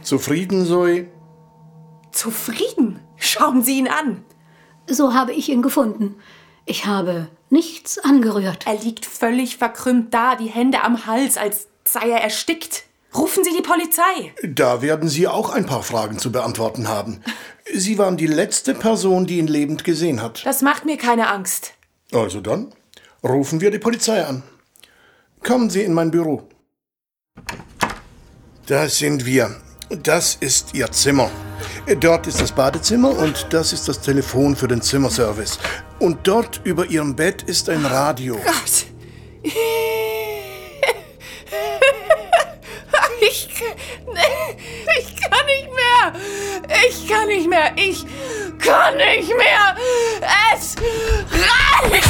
Zufrieden, 0.00 0.64
Zoe? 0.64 1.08
Zufrieden? 2.12 3.00
Schauen 3.26 3.62
Sie 3.62 3.78
ihn 3.78 3.88
an. 3.88 4.24
So 4.88 5.12
habe 5.12 5.32
ich 5.32 5.48
ihn 5.48 5.60
gefunden. 5.60 6.14
Ich 6.64 6.86
habe 6.86 7.28
nichts 7.50 7.98
angerührt. 7.98 8.66
Er 8.66 8.78
liegt 8.78 9.04
völlig 9.04 9.56
verkrümmt 9.56 10.14
da, 10.14 10.36
die 10.36 10.46
Hände 10.46 10.82
am 10.82 11.06
Hals, 11.06 11.36
als 11.36 11.66
sei 11.84 12.10
er 12.10 12.20
erstickt. 12.20 12.84
Rufen 13.16 13.42
Sie 13.42 13.50
die 13.50 13.62
Polizei. 13.62 14.32
Da 14.44 14.80
werden 14.80 15.08
Sie 15.08 15.26
auch 15.26 15.50
ein 15.50 15.66
paar 15.66 15.82
Fragen 15.82 16.18
zu 16.18 16.30
beantworten 16.30 16.86
haben. 16.86 17.20
Sie 17.74 17.98
waren 17.98 18.16
die 18.16 18.28
letzte 18.28 18.74
Person, 18.74 19.26
die 19.26 19.38
ihn 19.38 19.48
lebend 19.48 19.82
gesehen 19.82 20.22
hat. 20.22 20.46
Das 20.46 20.62
macht 20.62 20.84
mir 20.84 20.96
keine 20.96 21.28
Angst. 21.28 21.72
Also 22.12 22.40
dann, 22.40 22.72
rufen 23.24 23.60
wir 23.60 23.72
die 23.72 23.80
Polizei 23.80 24.24
an. 24.24 24.44
Kommen 25.42 25.68
Sie 25.70 25.82
in 25.82 25.94
mein 25.94 26.12
Büro. 26.12 26.48
Da 28.66 28.88
sind 28.88 29.26
wir. 29.26 29.56
Das 29.88 30.34
ist 30.40 30.74
Ihr 30.74 30.90
Zimmer. 30.90 31.30
Dort 32.00 32.26
ist 32.26 32.40
das 32.40 32.50
Badezimmer 32.50 33.10
und 33.10 33.46
das 33.50 33.72
ist 33.72 33.86
das 33.88 34.00
Telefon 34.00 34.56
für 34.56 34.66
den 34.66 34.82
Zimmerservice. 34.82 35.58
Und 36.00 36.26
dort 36.26 36.60
über 36.64 36.86
Ihrem 36.86 37.14
Bett 37.14 37.42
ist 37.42 37.68
ein 37.68 37.84
Radio. 37.86 38.36
Gott. 38.36 38.86
Ich, 43.18 43.48
ich 44.98 45.16
kann 45.16 45.46
nicht 45.46 45.68
mehr. 45.74 46.12
Ich 46.88 47.08
kann 47.08 47.28
nicht 47.28 47.48
mehr. 47.48 47.72
Ich 47.76 48.04
kann 48.58 48.96
nicht 48.96 49.28
mehr. 49.36 49.76
Es 50.54 50.76
reicht. 51.32 52.06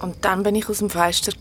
Und 0.00 0.24
dann 0.24 0.42
bin 0.42 0.54
ich 0.54 0.68
aus 0.68 0.78
dem 0.78 0.90
Fenster 0.90 1.32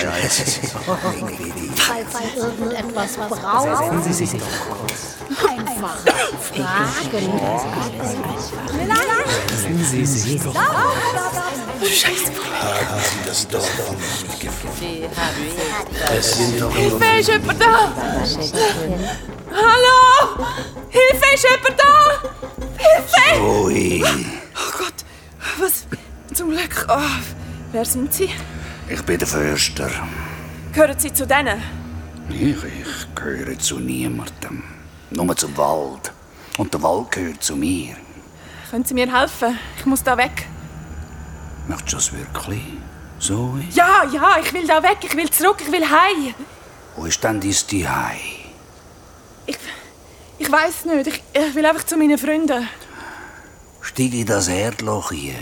gegumpelt. 0.70 1.78
Falls 1.78 2.12
Sie 2.34 2.38
irgendetwas 2.38 3.16
brauchen, 3.16 4.02
Sie 4.02 4.12
sich 4.12 4.30
doch 4.32 4.46
kurz. 4.78 5.48
einfach 5.48 5.96
fragen. 6.40 7.40
Lassen 8.88 9.84
Sie 9.84 10.06
sich 10.06 10.42
doch 10.42 10.54
Scheiße. 11.82 12.32
Haben 12.60 13.00
Sie 13.02 13.26
das 13.26 13.48
Dorf 13.48 13.70
noch 13.78 13.96
nicht 13.96 14.40
gefunden? 14.40 15.10
Es 16.16 16.36
sind 16.36 16.60
doch 16.60 16.72
nur 16.72 16.80
Hilfe, 16.82 17.18
ist 17.20 17.28
jemand 17.28 17.60
da? 17.60 17.92
Hallo? 19.50 20.46
Hilfe, 20.88 21.34
ist 21.34 21.44
jemand 21.44 21.80
da? 21.80 21.94
Hilfe! 22.76 23.42
Ui, 23.42 24.04
Oh 24.04 24.78
Gott, 24.78 25.04
was? 25.58 25.86
Zum 26.34 26.50
Glück. 26.50 26.86
Oh, 26.88 26.98
wer 27.72 27.84
sind 27.84 28.12
Sie? 28.12 28.30
Ich 28.90 29.02
bin 29.02 29.18
der 29.18 29.28
Förster. 29.28 29.90
Gehören 30.72 30.98
Sie 30.98 31.12
zu 31.12 31.26
denen? 31.26 31.62
Ich, 32.28 32.56
ich 32.64 33.14
gehöre 33.14 33.58
zu 33.58 33.78
niemandem. 33.78 34.62
Nur 35.10 35.36
zum 35.36 35.56
Wald. 35.56 36.12
Und 36.58 36.72
der 36.74 36.82
Wald 36.82 37.10
gehört 37.10 37.42
zu 37.42 37.56
mir. 37.56 37.96
Können 38.70 38.84
Sie 38.84 38.94
mir 38.94 39.12
helfen? 39.12 39.58
Ich 39.78 39.86
muss 39.86 40.02
da 40.02 40.16
weg. 40.16 40.46
Möchtest 41.68 41.92
du 41.92 41.96
das 41.96 42.12
wirklich? 42.12 42.62
Zoe? 43.18 43.64
Ja, 43.72 44.04
ja, 44.12 44.36
ich 44.42 44.52
will 44.52 44.66
da 44.66 44.82
weg. 44.82 44.98
Ich 45.02 45.16
will 45.16 45.30
zurück. 45.30 45.58
Ich 45.60 45.72
will 45.72 45.84
heim. 45.88 46.34
Wo 46.96 47.04
ist 47.06 47.22
denn 47.22 47.40
dein 47.40 47.52
Zuhause? 47.52 48.16
Ich, 49.46 49.58
ich 50.38 50.50
weiß 50.50 50.84
nicht. 50.86 51.06
Ich, 51.06 51.22
ich 51.32 51.54
will 51.54 51.66
einfach 51.66 51.84
zu 51.84 51.96
meinen 51.96 52.18
Freunden. 52.18 52.68
Steig 53.80 54.12
in 54.14 54.26
das 54.26 54.48
Erdloch 54.48 55.10
hier. 55.12 55.34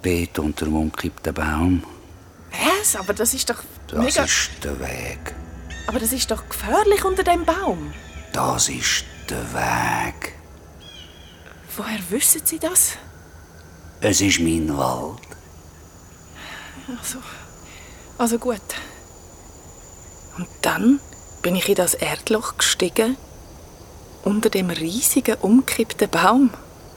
Bet 0.00 0.38
unter 0.38 0.64
dem 0.64 0.76
umkippten 0.76 1.34
Baum. 1.34 1.82
Was? 2.52 2.96
Aber 2.96 3.12
das 3.14 3.34
ist 3.34 3.48
doch 3.50 3.62
Das 3.88 3.98
mega... 3.98 4.24
ist 4.24 4.50
der 4.62 4.78
Weg. 4.80 5.34
Aber 5.86 5.98
das 5.98 6.12
ist 6.12 6.30
doch 6.30 6.48
gefährlich 6.48 7.04
unter 7.04 7.22
dem 7.24 7.44
Baum. 7.44 7.92
Das 8.32 8.68
ist 8.68 9.04
der 9.28 9.42
Weg. 9.52 10.34
Woher 11.76 11.98
wissen 12.10 12.42
Sie 12.44 12.58
das? 12.58 12.92
Es 14.00 14.20
ist 14.20 14.40
mein 14.40 14.76
Wald. 14.76 15.18
Also, 16.98 17.18
also 18.18 18.38
gut. 18.38 18.60
Und 20.36 20.48
dann 20.62 21.00
bin 21.42 21.56
ich 21.56 21.68
in 21.68 21.74
das 21.74 21.94
Erdloch 21.94 22.56
gestiegen, 22.58 23.16
unter 24.24 24.50
dem 24.50 24.70
riesigen, 24.70 25.36
umkippten 25.40 26.08
Baum. 26.08 26.50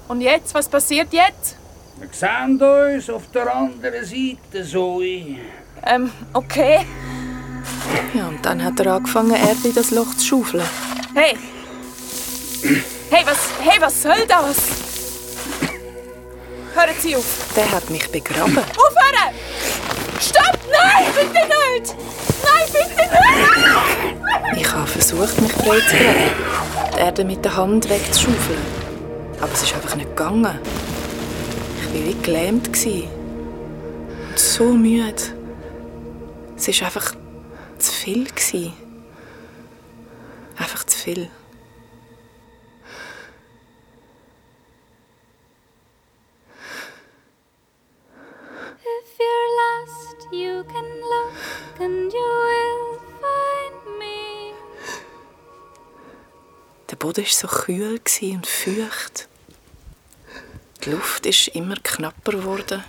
Und 0.08 0.22
jetzt? 0.22 0.54
Was 0.54 0.70
passiert 0.70 1.13
jetzt? 1.13 1.56
Wir 1.97 2.10
sehen 2.12 2.62
uns 2.62 3.10
auf 3.10 3.23
der 3.34 3.55
anderen 3.55 4.03
Seite, 4.03 4.65
Zoe. 4.65 5.38
Ähm, 5.86 6.12
okay. 6.34 6.86
Ja, 8.13 8.27
und 8.27 8.45
dann 8.45 8.63
hat 8.63 8.79
er 8.81 8.95
angefangen, 8.95 9.31
Erde 9.31 9.69
in 9.69 9.73
das 9.73 9.91
Loch 9.91 10.13
zu 10.15 10.25
schaufeln. 10.25 10.65
Hey! 11.13 11.38
Hey, 13.10 13.23
was, 13.25 13.49
hey, 13.62 13.79
was 13.79 14.01
soll 14.01 14.25
das? 14.27 14.58
Hören 16.73 16.95
Sie 16.99 17.15
auf! 17.15 17.53
Der 17.55 17.71
hat 17.71 17.89
mich 17.89 18.12
begraben. 18.12 18.58
Aufhören! 18.58 19.34
Stopp! 20.19 20.60
Nein, 20.69 21.05
bitte 21.13 21.45
nicht! 21.47 21.95
Nein, 22.43 22.67
bitte 22.73 23.10
nicht! 23.10 24.60
Ich 24.60 24.73
habe 24.73 24.88
versucht, 24.88 25.41
mich 25.41 25.53
frei 25.53 25.79
zu 25.79 25.95
kriegen, 25.95 26.31
die 26.93 26.99
Erde 26.99 27.23
mit 27.23 27.45
der 27.45 27.55
Hand 27.55 27.89
wegzuschaufeln. 27.89 28.60
Aber 29.39 29.53
es 29.53 29.63
ist 29.63 29.73
einfach 29.73 29.95
nicht 29.95 30.10
gegangen. 30.10 30.60
War 31.95 32.03
wie 32.03 32.21
gelähmt. 32.21 32.73
gewesen. 32.73 33.08
Und 34.29 34.38
so 34.38 34.65
müde. 34.73 35.15
Es 36.58 36.67
war 36.67 36.88
einfach 36.88 37.15
zu 37.77 37.91
viel. 37.93 38.25
Gewesen. 38.25 38.73
Einfach 40.58 40.84
zu 40.84 40.97
viel. 40.97 41.29
Der 56.91 56.95
Boden 56.97 57.23
war 57.23 57.31
so 57.31 57.47
kühl 57.47 57.99
und 58.21 58.47
feucht. 58.47 59.29
Die 60.86 60.91
Luft 60.91 61.26
ist 61.26 61.48
immer 61.48 61.78
knapper 61.82 62.34
geworden. 62.34 62.84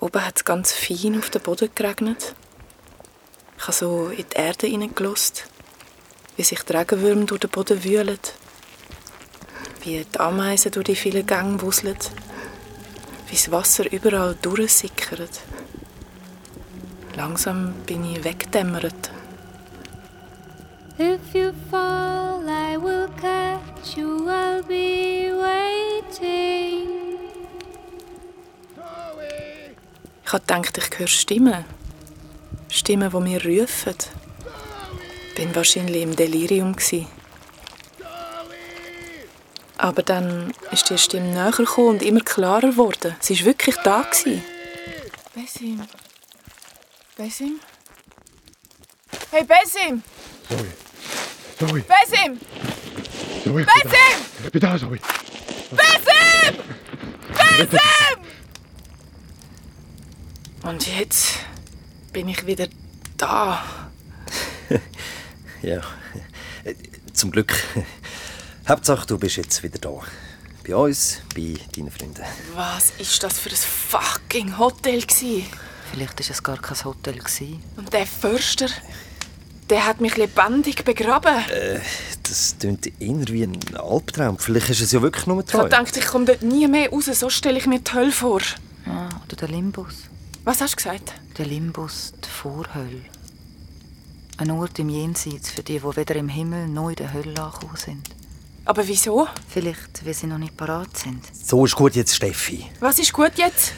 Oben 0.00 0.24
hat 0.24 0.38
es 0.38 0.44
ganz 0.46 0.72
fein 0.72 1.18
auf 1.18 1.28
den 1.28 1.42
Boden 1.42 1.68
geregnet. 1.74 2.34
Ich 3.58 3.64
habe 3.64 3.72
so 3.72 4.08
in 4.08 4.24
die 4.32 4.36
Erde 4.36 4.66
hineingelost, 4.66 5.44
wie 6.36 6.42
sich 6.44 6.62
die 6.62 6.72
Regenwürmer 6.72 7.26
durch 7.26 7.40
den 7.40 7.50
Boden 7.50 7.84
wühlen, 7.84 8.18
wie 9.82 10.06
die 10.06 10.20
Ameisen 10.20 10.72
durch 10.72 10.86
die 10.86 10.96
vielen 10.96 11.26
Gänge 11.26 11.60
wuseln, 11.60 11.98
wie 13.26 13.36
das 13.36 13.50
Wasser 13.50 13.92
überall 13.92 14.34
durchsickert. 14.40 15.40
Langsam 17.14 17.74
bin 17.84 18.10
ich 18.10 18.24
weggedämmert. 18.24 19.10
If 20.98 21.34
you 21.34 21.52
fall, 21.70 22.42
I 22.48 22.78
will 22.78 23.08
catch 23.20 23.98
you. 23.98 24.26
I'll 24.28 24.62
be. 24.62 25.27
Ich 30.24 30.32
habe 30.32 30.44
gedacht, 30.44 30.78
ich 30.78 30.98
höre 30.98 31.06
Stimmen. 31.06 31.64
Stimmen, 32.68 33.10
die 33.10 33.20
mir 33.20 33.44
rufen. 33.44 33.94
Ich 35.36 35.46
war 35.46 35.54
wahrscheinlich 35.54 36.02
im 36.02 36.14
Delirium. 36.14 36.76
Aber 39.78 40.02
dann 40.02 40.52
ist 40.70 40.90
die 40.90 40.98
Stimme 40.98 41.28
näher 41.28 41.52
gekommen 41.52 41.88
und 41.88 42.02
immer 42.02 42.20
klarer 42.20 42.72
geworden. 42.72 43.16
Sie 43.20 43.38
war 43.38 43.46
wirklich 43.46 43.76
da. 43.84 44.04
Besim. 45.34 45.82
Besim? 47.16 47.60
Hey, 49.30 49.44
Besim! 49.44 50.02
Zoe. 50.48 50.66
Zoe. 51.58 51.82
Besim! 51.82 52.40
Zoe. 53.44 53.64
Besim! 53.64 54.44
Ich 54.44 54.52
bin 54.52 54.60
da, 54.60 54.78
Zoe. 54.78 54.98
Besim! 55.70 56.62
Besim! 57.58 57.78
Und 60.62 60.86
jetzt 60.98 61.34
bin 62.12 62.28
ich 62.28 62.46
wieder 62.46 62.68
da. 63.16 63.62
Ja. 65.60 65.80
Zum 67.12 67.32
Glück. 67.32 67.52
Hauptsache, 68.68 69.04
du 69.08 69.18
bist 69.18 69.36
jetzt 69.38 69.60
wieder 69.64 69.78
da. 69.80 69.90
Bei 70.64 70.76
uns, 70.76 71.20
bei 71.34 71.54
deinen 71.74 71.90
Freunden. 71.90 72.22
Was 72.54 72.90
ist 72.98 73.20
das 73.24 73.40
für 73.40 73.50
ein 73.50 73.56
fucking 73.56 74.56
Hotel 74.56 75.02
gsi? 75.04 75.46
Vielleicht 75.90 76.20
war 76.20 76.30
es 76.30 76.42
gar 76.44 76.58
kein 76.58 76.84
Hotel. 76.84 77.14
Gewesen. 77.18 77.60
Und 77.76 77.92
der 77.92 78.06
Förster, 78.06 78.68
der 79.70 79.86
hat 79.86 80.00
mich 80.00 80.16
lebendig 80.16 80.84
begraben. 80.84 81.34
Äh, 81.50 81.80
das 82.22 82.56
klingt 82.58 82.86
eher 83.00 83.28
wie 83.28 83.42
ein 83.44 83.58
Albtraum. 83.76 84.38
Vielleicht 84.38 84.70
ist 84.70 84.80
es 84.80 84.92
ja 84.92 85.02
wirklich 85.02 85.26
nur 85.26 85.36
ein 85.38 85.44
Ich 85.46 85.54
habe 85.54 85.68
Traum. 85.68 85.84
gedacht, 85.84 85.96
ich 85.96 86.06
komme 86.06 86.24
dort 86.24 86.42
nie 86.42 86.66
mehr 86.68 86.90
raus. 86.90 87.06
So 87.06 87.30
stelle 87.30 87.58
ich 87.58 87.66
mir 87.66 87.80
die 87.80 87.92
Hölle 87.92 88.12
vor. 88.12 88.40
Ah, 88.86 89.08
oder 89.26 89.36
der 89.36 89.48
Limbus. 89.48 89.94
Was 90.44 90.60
hast 90.60 90.72
du 90.72 90.76
gesagt? 90.76 91.12
Der 91.36 91.46
Limbus, 91.46 92.12
die 92.24 92.28
Vorhölle. 92.28 93.02
Ein 94.38 94.50
Ort 94.52 94.78
im 94.78 94.88
Jenseits 94.88 95.50
für 95.50 95.62
die, 95.62 95.80
die 95.80 95.96
weder 95.96 96.16
im 96.16 96.28
Himmel 96.28 96.68
noch 96.68 96.90
in 96.90 96.96
der 96.96 97.12
Hölle 97.12 97.40
angekommen 97.42 97.76
sind. 97.76 98.08
Aber 98.64 98.86
wieso? 98.86 99.26
Vielleicht, 99.48 100.04
weil 100.04 100.14
sie 100.14 100.26
noch 100.26 100.38
nicht 100.38 100.56
parat 100.56 100.96
sind. 100.96 101.22
So 101.34 101.64
ist 101.64 101.74
gut 101.74 101.94
jetzt, 101.96 102.14
Steffi. 102.14 102.66
Was 102.80 102.98
ist 102.98 103.12
gut 103.12 103.32
jetzt? 103.36 103.72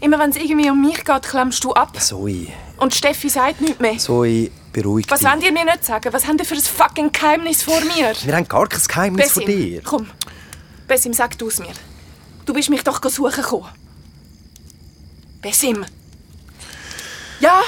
Immer 0.00 0.18
wenn 0.18 0.30
es 0.30 0.36
irgendwie 0.36 0.70
um 0.70 0.80
mich 0.80 1.02
geht, 1.04 1.22
klemmst 1.22 1.64
du 1.64 1.72
ab. 1.72 2.00
Zoe. 2.00 2.48
Und 2.76 2.94
Steffi 2.94 3.28
sagt 3.30 3.62
nichts 3.62 3.80
mehr. 3.80 3.96
Zoe, 3.98 4.50
beruhig 4.74 5.06
Was 5.08 5.20
dich. 5.20 5.28
wollt 5.30 5.42
ihr 5.42 5.52
mir 5.52 5.64
nicht 5.64 5.84
sagen? 5.84 6.12
Was 6.12 6.26
habt 6.26 6.38
ihr 6.38 6.44
für 6.44 6.54
ein 6.54 6.60
fucking 6.60 7.10
Geheimnis 7.12 7.62
vor 7.62 7.80
mir? 7.80 8.12
Wir 8.22 8.36
haben 8.36 8.46
gar 8.46 8.66
kein 8.68 8.80
Geheimnis 8.86 9.32
von 9.32 9.44
Besim, 9.46 9.60
dir. 9.70 9.82
komm. 9.82 10.10
Besim, 10.86 11.14
sag 11.14 11.38
du 11.38 11.48
es 11.48 11.58
mir. 11.58 11.72
Du 12.44 12.52
bist 12.52 12.68
mich 12.68 12.82
doch 12.82 13.00
suchen 13.10 13.42
gekommen. 13.42 13.68
Besim. 15.40 15.84
Ja? 17.40 17.62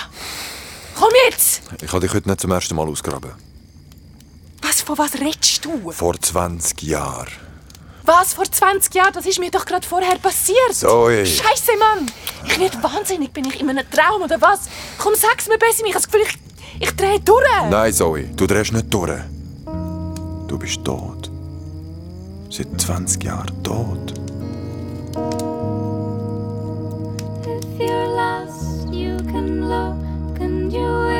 Komm 0.94 1.10
jetzt! 1.28 1.62
Ich 1.82 1.88
habe 1.88 2.00
dich 2.00 2.12
heute 2.14 2.28
nicht 2.28 2.40
zum 2.40 2.50
ersten 2.50 2.74
Mal 2.74 2.86
ausgraben. 2.88 3.32
Was, 4.62 4.82
von 4.82 4.98
was 4.98 5.14
redest 5.14 5.64
du? 5.64 5.92
Vor 5.92 6.20
20 6.20 6.82
Jahren. 6.82 7.28
Was, 8.04 8.34
vor 8.34 8.44
20 8.50 8.94
Jahren? 8.94 9.12
Das 9.12 9.26
ist 9.26 9.38
mir 9.38 9.50
doch 9.50 9.66
gerade 9.66 9.86
vorher 9.86 10.16
passiert. 10.18 10.72
Zoe. 10.72 11.26
Scheiße, 11.26 11.72
Mann! 11.78 12.10
Ich 12.46 12.58
werde 12.58 12.82
wahnsinnig. 12.82 13.32
Bin 13.32 13.44
ich 13.46 13.60
in 13.60 13.68
einem 13.68 13.88
Traum 13.90 14.22
oder 14.22 14.40
was? 14.40 14.68
Komm, 14.98 15.14
sag's 15.16 15.48
mir, 15.48 15.58
Besim. 15.58 15.86
Ich 15.86 15.94
habe 15.94 16.02
das 16.02 16.10
Gefühl, 16.10 16.22
ich, 16.26 16.45
ich 16.80 16.90
drehe 16.96 17.20
durch. 17.20 17.44
Nein, 17.70 17.92
Zoe, 17.92 18.24
du 18.36 18.46
drehst 18.46 18.72
nicht 18.72 18.92
durch. 18.92 19.20
Du 20.48 20.58
bist 20.58 20.84
tot. 20.84 21.30
Seit 22.50 22.80
20 22.80 23.24
Jahren 23.24 23.62
tot. 23.62 24.14
If 27.46 27.80
you're 27.80 28.08
lost, 28.16 28.88
you 28.92 29.16
can 29.32 29.68
look 29.68 30.40
and 30.40 30.72
you 30.72 30.80
will 30.80 31.15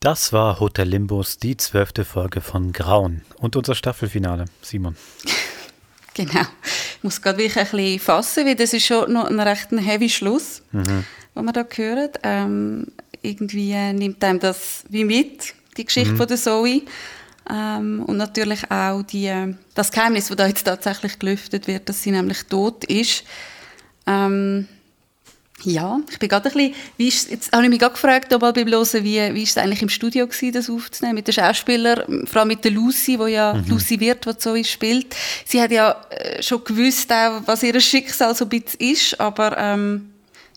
Das 0.00 0.32
war 0.32 0.60
Hotel 0.60 0.86
Limbus, 0.88 1.38
die 1.38 1.56
zwölfte 1.56 2.04
Folge 2.04 2.40
von 2.40 2.70
Grauen 2.72 3.22
und 3.38 3.56
unser 3.56 3.74
Staffelfinale. 3.74 4.46
Simon. 4.62 4.96
Genau. 6.14 6.40
Ich 6.40 7.04
muss 7.04 7.22
gerade 7.22 7.38
wirklich 7.38 7.56
ein 7.56 7.70
bisschen 7.70 8.00
fassen, 8.00 8.44
weil 8.44 8.56
das 8.56 8.72
ist 8.72 8.84
schon 8.84 9.12
noch 9.12 9.26
ein 9.26 9.38
recht 9.38 9.68
heavy 9.70 10.08
Schluss, 10.08 10.62
Mhm. 10.72 11.04
was 11.34 11.44
wir 11.44 11.52
da 11.52 11.64
hören. 11.76 12.08
Ähm, 12.24 12.86
irgendwie 13.22 13.72
nimmt 13.92 14.24
einem 14.24 14.40
das 14.40 14.82
wie 14.88 15.04
mit, 15.04 15.54
die 15.76 15.84
Geschichte 15.84 16.14
Mhm. 16.14 16.16
von 16.16 16.26
der 16.26 16.36
Zoe. 16.36 16.82
Ähm, 17.48 18.02
und 18.04 18.16
natürlich 18.16 18.68
auch 18.68 19.02
die, 19.04 19.54
das 19.76 19.92
Geheimnis, 19.92 20.26
das 20.26 20.36
da 20.36 20.48
jetzt 20.48 20.64
tatsächlich 20.64 21.20
gelüftet 21.20 21.68
wird, 21.68 21.88
dass 21.88 22.02
sie 22.02 22.10
nämlich 22.10 22.42
tot 22.46 22.82
ist. 22.86 23.22
Ähm, 24.04 24.66
ja, 25.64 25.98
ich 26.10 26.18
bin 26.18 26.28
gerade 26.28 26.48
ein 26.48 26.52
bisschen, 26.54 26.74
wie 26.98 27.08
ist, 27.08 27.30
jetzt 27.30 27.52
habe 27.52 27.64
ich 27.64 27.68
mich 27.70 27.80
gerade 27.80 27.94
gefragt, 27.94 28.32
ob 28.32 28.40
beim 28.40 28.54
Hören, 28.68 29.04
wie, 29.04 29.34
wie 29.34 29.42
ist 29.42 29.50
es 29.50 29.56
eigentlich 29.58 29.82
im 29.82 29.88
Studio 29.88 30.26
gewesen, 30.26 30.52
das 30.52 30.70
aufzunehmen, 30.70 31.16
mit 31.16 31.26
den 31.26 31.34
Schauspielern, 31.34 32.26
vor 32.26 32.40
allem 32.40 32.48
mit 32.48 32.64
der 32.64 32.70
Lucy, 32.70 33.18
wo 33.18 33.26
ja 33.26 33.54
Mhm. 33.54 33.64
Lucy 33.68 33.98
wird, 33.98 34.24
die 34.24 34.36
Zoe 34.38 34.64
spielt. 34.64 35.14
Sie 35.44 35.60
hat 35.60 35.70
ja 35.72 36.00
äh, 36.10 36.42
schon 36.42 36.62
gewusst, 36.62 37.10
auch, 37.12 37.42
was 37.46 37.62
ihr 37.62 37.78
Schicksal 37.80 38.34
so 38.34 38.44
ein 38.44 38.48
bisschen 38.50 38.80
ist, 38.80 39.20
aber 39.20 39.56
ähm, 39.58 40.10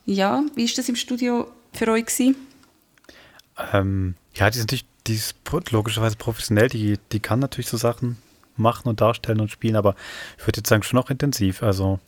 ja, 0.06 0.44
wie 0.56 0.66
ist 0.66 0.78
das 0.78 0.88
im 0.90 0.96
Studio 0.96 1.50
für 1.74 1.88
euch 1.92 2.06
gewesen? 2.06 2.36
Ähm, 3.74 4.16
ja, 4.36 4.50
die 4.50 4.58
ist 4.58 4.64
natürlich, 4.64 4.86
die 5.08 5.16
ist 5.16 5.36
logischerweise 5.72 6.16
professionell, 6.16 6.70
die, 6.70 6.98
die 7.12 7.20
kann 7.20 7.40
natürlich 7.40 7.70
so 7.70 7.78
Sachen 7.78 8.18
machen 8.56 8.88
und 8.88 9.02
darstellen 9.02 9.40
und 9.40 9.50
spielen, 9.52 9.76
aber 9.76 9.96
ich 10.38 10.46
würde 10.46 10.60
jetzt 10.60 10.70
sagen, 10.70 10.84
schon 10.84 10.98
noch 10.98 11.10
intensiv. 11.10 11.64
Also, 11.64 12.00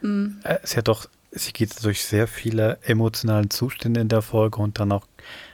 Mhm. 0.00 0.38
äh, 0.44 0.58
sie 0.62 0.76
hat 0.76 0.88
doch, 0.88 1.08
sie 1.30 1.52
geht 1.52 1.84
durch 1.84 2.04
sehr 2.04 2.26
viele 2.26 2.78
emotionale 2.82 3.48
Zustände 3.48 4.00
in 4.00 4.08
der 4.08 4.22
Folge 4.22 4.58
und 4.60 4.78
dann 4.78 4.92
auch 4.92 5.06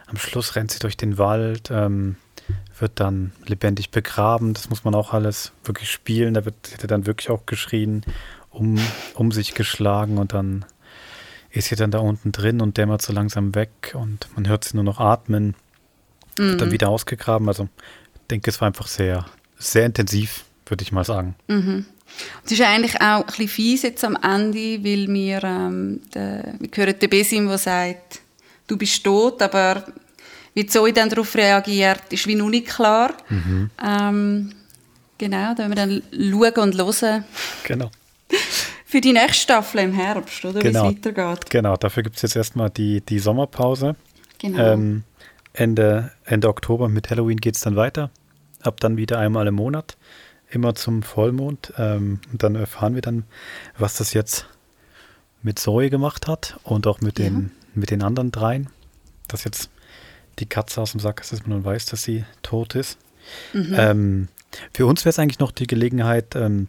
am 0.07 0.17
Schluss 0.17 0.55
rennt 0.57 0.71
sie 0.71 0.79
durch 0.79 0.97
den 0.97 1.19
Wald, 1.19 1.71
ähm, 1.71 2.17
wird 2.79 3.01
dann 3.01 3.33
lebendig 3.47 3.91
begraben. 3.91 4.53
Das 4.55 4.69
muss 4.69 4.85
man 4.85 4.95
auch 4.95 5.13
alles 5.15 5.53
wirklich 5.65 5.91
spielen. 5.91 6.35
Da 6.35 6.45
wird, 6.45 6.55
sie 6.67 6.75
hat 6.75 6.91
dann 6.91 7.07
wirklich 7.07 7.31
auch 7.31 7.47
geschrien. 7.47 8.05
um, 8.51 8.79
um 9.15 9.33
sich 9.33 9.55
geschlagen 9.55 10.17
und 10.17 10.33
dann 10.33 10.65
ist 11.51 11.71
sie 11.71 11.75
dann 11.75 11.91
da 11.91 11.99
unten 11.99 12.31
drin 12.31 12.61
und 12.61 12.77
dämmert 12.77 13.03
so 13.03 13.13
langsam 13.13 13.57
weg 13.57 13.97
und 13.99 14.29
man 14.37 14.47
hört 14.47 14.63
sie 14.63 14.77
nur 14.77 14.85
noch 14.85 15.01
atmen. 15.01 15.57
Wird 16.37 16.61
dann 16.61 16.69
Mhm. 16.69 16.73
wieder 16.73 16.89
ausgegraben. 16.89 17.49
Also 17.49 17.69
ich 18.15 18.21
denke, 18.31 18.49
es 18.51 18.61
war 18.61 18.69
einfach 18.69 18.87
sehr, 18.87 19.27
sehr 19.59 19.87
intensiv, 19.87 20.45
würde 20.67 20.83
ich 20.83 20.93
mal 20.93 21.05
sagen. 21.05 21.35
Mhm. 21.49 21.85
Es 22.45 22.53
ist 22.53 22.61
eigentlich 22.61 23.01
auch 23.01 23.21
ein 23.21 23.27
bisschen 23.27 23.49
fies 23.49 23.83
jetzt 23.83 24.05
am 24.05 24.17
Ende, 24.23 24.85
weil 24.85 25.09
wir, 25.09 25.43
ähm, 25.43 26.01
der, 26.15 26.55
wir 26.59 26.71
hören 26.75 26.99
den 26.99 27.11
Besim, 27.11 27.49
der 27.49 27.59
sagt, 27.59 28.21
du 28.67 28.77
bist 28.77 29.03
tot, 29.03 29.43
aber 29.43 29.85
wie 30.55 30.67
Zoe 30.67 30.93
dann 30.93 31.09
darauf 31.09 31.35
reagiert, 31.35 32.13
ist 32.13 32.27
wie 32.27 32.37
noch 32.37 32.49
nicht 32.49 32.69
klar. 32.69 33.15
Mhm. 33.29 33.71
Ähm, 33.85 34.53
genau, 35.19 35.55
da 35.55 35.69
werden 35.69 35.71
wir 35.71 36.03
dann 36.13 36.53
schauen 36.55 36.75
und 36.75 36.79
hören 37.03 37.25
Genau. 37.65 37.91
für 38.87 39.01
die 39.01 39.13
nächste 39.13 39.35
Staffel 39.43 39.81
im 39.81 39.93
Herbst, 39.93 40.45
oder 40.45 40.61
Genau. 40.61 40.85
wie 40.85 40.95
es 40.95 41.05
weitergeht. 41.05 41.51
Genau, 41.51 41.77
dafür 41.77 42.05
gibt 42.05 42.17
es 42.17 42.23
jetzt 42.23 42.37
erstmal 42.37 42.71
die, 42.71 43.01
die 43.01 43.19
Sommerpause. 43.19 43.97
Genau. 44.39 44.73
Ähm, 44.73 45.03
Ende, 45.53 46.13
Ende 46.25 46.49
Oktober 46.49 46.89
mit 46.89 47.11
Halloween 47.11 47.39
geht 47.39 47.57
es 47.57 47.63
dann 47.63 47.77
weiter. 47.77 48.11
Ab 48.63 48.81
dann 48.81 48.97
wieder 48.97 49.19
einmal 49.19 49.47
im 49.47 49.55
Monat. 49.55 49.97
Immer 50.55 50.77
zum 50.77 51.03
Vollmond. 51.03 51.73
Ähm, 51.79 52.21
und 52.31 52.43
dann 52.43 52.55
erfahren 52.55 52.95
wir 52.95 53.03
dann, 53.03 53.25
was 53.77 53.97
das 53.97 54.15
jetzt 54.15 54.47
mit 55.43 55.59
Zoe 55.59 55.91
gemacht 55.91 56.29
hat 56.29 56.59
und 56.63 56.87
auch 56.87 57.01
mit, 57.01 57.19
den, 57.19 57.51
mit 57.75 57.91
den 57.91 58.03
anderen 58.03 58.31
dreien. 58.31 58.71
Dass 59.27 59.43
jetzt 59.43 59.69
die 60.39 60.47
Katze 60.47 60.81
aus 60.81 60.93
dem 60.93 61.01
Sack 61.01 61.21
ist, 61.21 61.33
dass 61.33 61.41
man 61.41 61.51
nun 61.51 61.65
weiß, 61.65 61.87
dass 61.87 62.05
sie 62.05 62.25
tot 62.43 62.77
ist. 62.77 62.99
Mhm. 63.53 63.75
Ähm, 63.77 64.29
für 64.73 64.87
uns 64.87 65.05
wäre 65.05 65.11
es 65.11 65.19
eigentlich 65.19 65.41
noch 65.41 65.51
die 65.51 65.67
Gelegenheit, 65.67 66.37
ähm, 66.37 66.69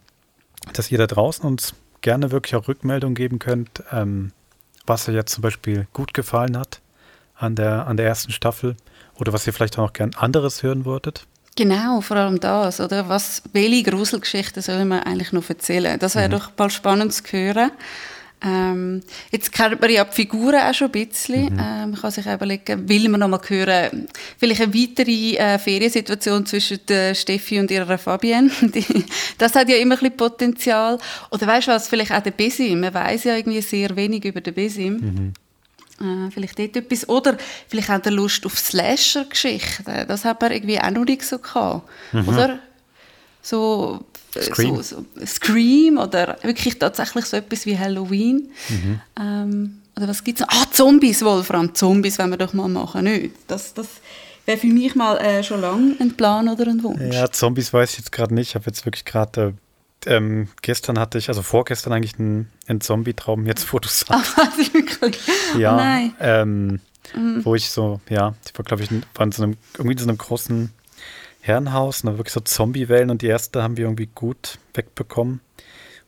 dass 0.73 0.91
ihr 0.91 0.97
da 0.97 1.05
draußen 1.05 1.45
uns 1.45 1.75
gerne 2.01 2.31
wirklich 2.31 2.55
auch 2.55 2.67
Rückmeldung 2.67 3.13
geben 3.13 3.37
könnt, 3.37 3.83
ähm, 3.91 4.31
was 4.87 5.07
euch 5.07 5.15
jetzt 5.15 5.33
zum 5.33 5.43
Beispiel 5.43 5.87
gut 5.93 6.13
gefallen 6.15 6.57
hat 6.57 6.81
an 7.35 7.55
der, 7.55 7.85
an 7.85 7.97
der 7.97 8.07
ersten 8.07 8.31
Staffel 8.31 8.75
oder 9.15 9.31
was 9.31 9.45
ihr 9.45 9.53
vielleicht 9.53 9.77
auch 9.77 9.83
noch 9.83 9.93
gern 9.93 10.15
anderes 10.15 10.63
hören 10.63 10.85
würdet. 10.85 11.27
Genau, 11.57 12.01
vor 12.01 12.17
allem 12.17 12.39
das, 12.39 12.81
oder? 12.81 13.07
Was, 13.07 13.41
welche 13.53 13.83
Gruselgeschichten 13.89 14.61
sollen 14.61 14.89
wir 14.89 15.07
eigentlich 15.07 15.31
noch 15.31 15.47
erzählen? 15.49 15.97
Das 15.97 16.15
wäre 16.15 16.27
Mhm. 16.27 16.31
doch 16.33 16.51
bald 16.51 16.73
spannend 16.73 17.13
zu 17.13 17.23
hören. 17.31 17.71
Ähm, 18.43 19.01
jetzt 19.31 19.53
kennt 19.53 19.79
man 19.81 19.89
ja 19.89 20.03
die 20.03 20.13
Figuren 20.13 20.59
auch 20.59 20.73
schon 20.73 20.89
ein 20.89 20.91
bisschen. 20.91 21.53
Mhm. 21.53 21.59
Ähm, 21.59 21.91
man 21.91 21.95
kann 21.95 22.11
sich 22.11 22.27
auch 22.27 22.33
überlegen, 22.33 22.87
will 22.89 23.07
man 23.07 23.21
noch 23.21 23.29
mal 23.29 23.39
hören, 23.47 24.07
vielleicht 24.37 24.61
eine 24.61 24.73
weitere 24.73 25.35
äh, 25.37 25.57
Feriensituation 25.57 26.45
zwischen 26.45 26.79
der 26.89 27.15
Steffi 27.15 27.57
und 27.59 27.71
ihrer 27.71 27.97
Fabienne. 27.97 28.51
Die, 28.61 29.05
das 29.37 29.55
hat 29.55 29.69
ja 29.69 29.77
immer 29.77 29.95
ein 29.95 29.99
bisschen 29.99 30.17
Potenzial. 30.17 30.97
Oder 31.31 31.47
weißt 31.47 31.67
du 31.67 31.71
was, 31.71 31.87
vielleicht 31.87 32.11
auch 32.11 32.21
der 32.21 32.31
Besim. 32.31 32.81
Man 32.81 32.93
weiß 32.93 33.23
ja 33.23 33.37
irgendwie 33.37 33.61
sehr 33.61 33.95
wenig 33.95 34.25
über 34.25 34.41
den 34.41 34.53
Besim. 34.53 35.33
Äh, 35.99 36.31
vielleicht 36.31 36.59
dort 36.59 36.75
etwas. 36.75 37.07
Oder 37.07 37.37
vielleicht 37.67 37.89
auch 37.89 37.99
der 37.99 38.11
Lust 38.11 38.45
auf 38.45 38.57
Slasher-Geschichten. 38.57 40.07
Das 40.07 40.25
hat 40.25 40.41
man 40.41 40.51
irgendwie 40.51 40.79
auch 40.79 40.91
noch 40.91 41.05
nicht 41.05 41.23
so 41.23 41.39
gehabt. 41.39 41.87
Mhm. 42.11 42.27
Oder? 42.27 42.59
So, 43.41 44.03
äh, 44.35 44.41
Scream. 44.41 44.75
so, 44.77 44.81
so 44.81 45.25
Scream 45.25 45.97
oder 45.97 46.37
wirklich 46.41 46.79
tatsächlich 46.79 47.25
so 47.25 47.37
etwas 47.37 47.65
wie 47.65 47.77
Halloween. 47.77 48.49
Mhm. 48.69 49.01
Ähm, 49.19 49.81
oder 49.95 50.07
was 50.07 50.23
gibt's 50.23 50.41
noch? 50.41 50.49
Ah, 50.49 50.65
Zombies, 50.71 51.23
Wolfram. 51.23 51.73
Zombies 51.73 52.19
wollen 52.19 52.31
wir 52.31 52.37
doch 52.37 52.53
mal 52.53 52.67
machen. 52.67 53.05
Nicht? 53.05 53.31
Das, 53.47 53.73
das 53.73 53.87
wäre 54.45 54.57
für 54.57 54.67
mich 54.67 54.95
mal 54.95 55.17
äh, 55.17 55.43
schon 55.43 55.61
lange 55.61 55.95
ein 55.99 56.15
Plan 56.15 56.49
oder 56.49 56.67
ein 56.67 56.83
Wunsch. 56.83 57.13
Ja, 57.13 57.31
Zombies 57.31 57.71
weiß 57.71 57.91
ich 57.91 57.99
jetzt 57.99 58.11
gerade 58.11 58.33
nicht. 58.33 58.49
Ich 58.49 58.55
habe 58.55 58.65
jetzt 58.65 58.85
wirklich 58.85 59.05
gerade, 59.05 59.41
äh, 59.41 59.53
ähm, 60.07 60.47
gestern 60.61 60.99
hatte 60.99 61.17
ich, 61.17 61.27
also 61.29 61.41
vorgestern 61.41 61.93
eigentlich 61.93 62.17
einen, 62.19 62.49
einen 62.67 62.81
Zombie-Traum, 62.81 63.45
jetzt 63.45 63.71
wo 63.73 63.79
du 63.79 63.87
sagst. 63.87 64.35
Wirklich? 64.73 65.19
Ja, 65.57 65.73
Oh 65.73 65.77
nein. 65.77 66.13
ähm, 66.19 66.79
Mhm. 67.13 67.45
wo 67.45 67.53
ich 67.53 67.69
so, 67.69 68.01
ja, 68.09 68.33
ich 68.45 68.57
war, 68.57 68.65
glaube 68.65 68.81
ich, 68.83 68.89
in- 68.89 69.03
war 69.13 69.25
in 69.27 69.31
so 69.31 69.43
einem, 69.43 69.57
irgendwie 69.75 69.91
in 69.93 69.97
so 69.99 70.07
einem 70.07 70.17
großen 70.17 70.71
Herrenhaus 71.41 72.01
und 72.03 72.11
da 72.11 72.17
wirklich 72.17 72.33
so 72.33 72.39
Zombie-Wellen 72.39 73.11
und 73.11 73.21
die 73.21 73.27
erste 73.27 73.61
haben 73.61 73.77
wir 73.77 73.85
irgendwie 73.85 74.09
gut 74.13 74.57
wegbekommen. 74.73 75.39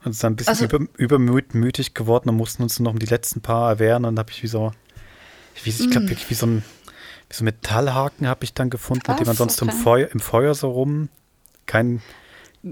Und 0.04 0.12
es 0.12 0.18
ist 0.18 0.24
dann 0.24 0.34
ein 0.34 0.36
bisschen 0.38 0.50
Also- 0.54 0.66
über, 0.66 0.86
übermütig 0.98 1.94
geworden 1.94 2.30
und 2.30 2.36
mussten 2.36 2.64
uns 2.64 2.80
noch 2.80 2.92
um 2.92 3.00
die 3.00 3.06
letzten 3.06 3.42
paar 3.42 3.70
erwehren 3.70 4.06
und 4.06 4.16
dann 4.16 4.24
habe 4.24 4.32
ich 4.32 4.42
wie 4.42 4.48
so, 4.48 4.72
wie, 5.64 5.70
ich 5.70 5.78
glaube 5.92 6.08
Mm. 6.08 6.10
wirklich 6.10 6.30
wie 6.32 6.34
so 6.36 6.48
ein, 6.48 6.64
wie 7.30 7.36
so 7.36 7.44
Metallhaken 7.44 8.28
habe 8.28 8.44
ich 8.44 8.54
dann 8.56 8.70
gefunden, 8.72 9.04
mit 9.12 9.20
dem 9.20 9.28
man 9.28 9.36
sonst 9.36 9.62
im, 9.62 9.70
okay. 9.70 9.78
Feuer, 9.78 10.08
im 10.12 10.20
Feuer 10.20 10.56
so 10.56 10.72
rum, 10.72 11.10
kein, 11.68 12.02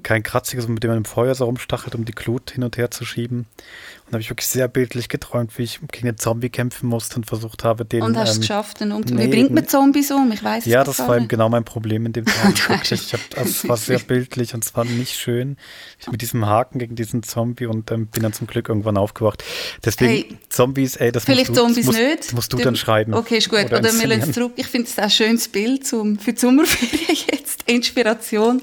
kein 0.03 0.23
kratziges, 0.23 0.67
mit 0.67 0.83
dem 0.83 0.89
man 0.89 0.97
im 0.97 1.05
Feuer 1.05 1.35
so 1.35 1.45
rumstachelt, 1.45 1.95
um 1.95 2.05
die 2.05 2.13
Glut 2.13 2.51
hin 2.51 2.63
und 2.63 2.77
her 2.77 2.91
zu 2.91 3.05
schieben. 3.05 3.39
Und 3.39 4.11
da 4.11 4.13
habe 4.13 4.21
ich 4.21 4.29
wirklich 4.29 4.47
sehr 4.47 4.67
bildlich 4.67 5.09
geträumt, 5.09 5.57
wie 5.57 5.63
ich 5.63 5.79
gegen 5.91 6.05
den 6.05 6.17
Zombie 6.17 6.49
kämpfen 6.49 6.87
musste 6.87 7.15
und 7.15 7.25
versucht 7.25 7.63
habe, 7.63 7.85
den. 7.85 8.03
Und 8.03 8.17
hast 8.17 8.29
es 8.29 8.35
ähm, 8.35 8.41
geschafft, 8.41 8.79
den 8.79 8.91
umzu- 8.91 9.15
nee, 9.15 9.25
Wie 9.25 9.27
bringt 9.29 9.51
man 9.51 9.67
Zombies 9.67 10.11
um? 10.11 10.31
Ich 10.31 10.43
weiß 10.43 10.65
es 10.65 10.71
Ja, 10.71 10.83
das 10.83 10.99
war 10.99 11.17
eben 11.17 11.27
genau 11.27 11.49
mein 11.49 11.65
Problem 11.65 12.05
in 12.05 12.13
dem 12.13 12.25
Traum. 12.25 12.53
Ich 12.83 13.13
hab, 13.13 13.19
also 13.35 13.49
es 13.49 13.67
war 13.67 13.77
sehr 13.77 13.99
bildlich 13.99 14.53
und 14.53 14.63
es 14.63 14.75
war 14.75 14.85
nicht 14.85 15.15
schön. 15.17 15.57
Ich 15.99 16.07
mit 16.11 16.21
diesem 16.21 16.45
Haken 16.45 16.77
gegen 16.77 16.95
diesen 16.95 17.23
Zombie 17.23 17.65
und 17.65 17.89
ähm, 17.91 18.07
bin 18.07 18.21
dann 18.21 18.33
zum 18.33 18.45
Glück 18.47 18.69
irgendwann 18.69 18.97
aufgewacht. 18.97 19.43
Deswegen 19.83 20.11
Hey, 20.11 20.37
Zombies, 20.49 20.95
ey, 20.97 21.11
das 21.11 21.25
Vielleicht 21.25 21.49
musst 21.49 21.59
du, 21.59 21.63
Zombies 21.65 21.85
musst, 21.85 21.99
nicht. 21.99 22.33
Musst 22.33 22.53
du 22.53 22.57
dann 22.57 22.75
schreiben. 22.75 23.13
Okay, 23.15 23.37
ist 23.37 23.49
gut. 23.49 23.65
Oder, 23.65 23.81
wir 23.83 24.07
lassen 24.07 24.29
es 24.29 24.31
zurück. 24.33 24.53
Ich 24.55 24.67
finde 24.67 24.87
es 24.87 24.99
ein 24.99 25.09
schönes 25.09 25.47
Bild 25.47 25.87
zum, 25.87 26.19
für 26.19 26.33
die 26.33 26.39
Sommerferien 26.39 27.17
jetzt. 27.31 27.63
Inspiration. 27.67 28.61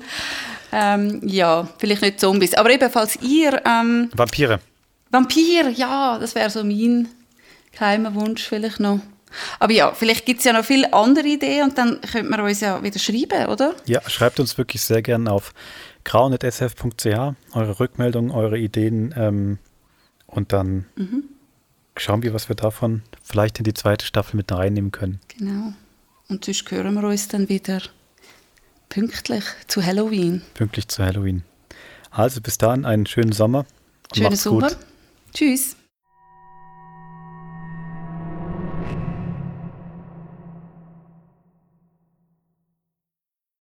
Ähm, 0.73 1.21
ja, 1.25 1.69
vielleicht 1.79 2.03
nicht 2.03 2.19
Zombies. 2.21 2.55
Aber 2.55 2.71
ebenfalls 2.71 3.17
ihr, 3.23 3.61
ähm, 3.67 4.11
Vampire. 4.15 4.59
Vampir, 5.11 5.69
ja, 5.71 6.19
das 6.19 6.35
wäre 6.35 6.49
so 6.49 6.65
mein 6.65 7.09
geheimer 7.73 8.15
Wunsch 8.15 8.43
vielleicht 8.49 8.81
noch. 8.81 9.01
Aber 9.59 9.73
ja, 9.73 9.93
vielleicht 9.93 10.25
gibt 10.27 10.41
es 10.41 10.45
ja 10.45 10.53
noch 10.53 10.65
viele 10.65 10.93
andere 10.93 11.27
Ideen 11.27 11.65
und 11.69 11.79
dann 11.79 12.01
könnte 12.01 12.31
man 12.31 12.41
uns 12.41 12.61
ja 12.61 12.83
wieder 12.83 12.99
schreiben, 12.99 13.47
oder? 13.47 13.75
Ja, 13.87 14.01
schreibt 14.09 14.41
uns 14.41 14.57
wirklich 14.59 14.83
sehr 14.83 15.03
gerne 15.03 15.31
auf 15.31 15.53
grau.sf.ch 16.05 17.07
eure 17.55 17.81
Rückmeldungen, 17.81 18.31
eure 18.31 18.59
Ideen 18.59 19.15
ähm, 19.17 19.59
und 20.27 20.53
dann 20.53 20.87
Mhm. 20.97 21.25
schauen 21.97 22.23
wir, 22.23 22.35
was 22.35 22.49
wir 22.49 22.57
davon 22.57 23.03
vielleicht 23.23 23.59
in 23.59 23.65
die 23.65 23.75
zweite 23.75 24.05
Staffel 24.07 24.37
mit 24.37 24.51
reinnehmen 24.53 24.93
können. 24.93 25.21
Genau. 25.39 25.73
Und 26.29 26.45
sonst 26.45 26.71
hören 26.71 26.95
wir 26.95 27.05
uns 27.09 27.29
dann 27.29 27.49
wieder 27.49 27.81
pünktlich 28.93 29.45
zu 29.69 29.83
Halloween. 29.83 30.43
Pünktlich 30.53 30.87
zu 30.89 31.03
Halloween. 31.03 31.45
Also 32.11 32.43
bis 32.43 32.59
dahin 32.59 32.85
einen 32.85 33.07
schönen 33.07 33.33
Sommer. 33.33 33.65
Schönen 34.15 34.37
Sommer. 34.37 34.69
gut. 34.69 34.77
Tschüss. 35.33 35.77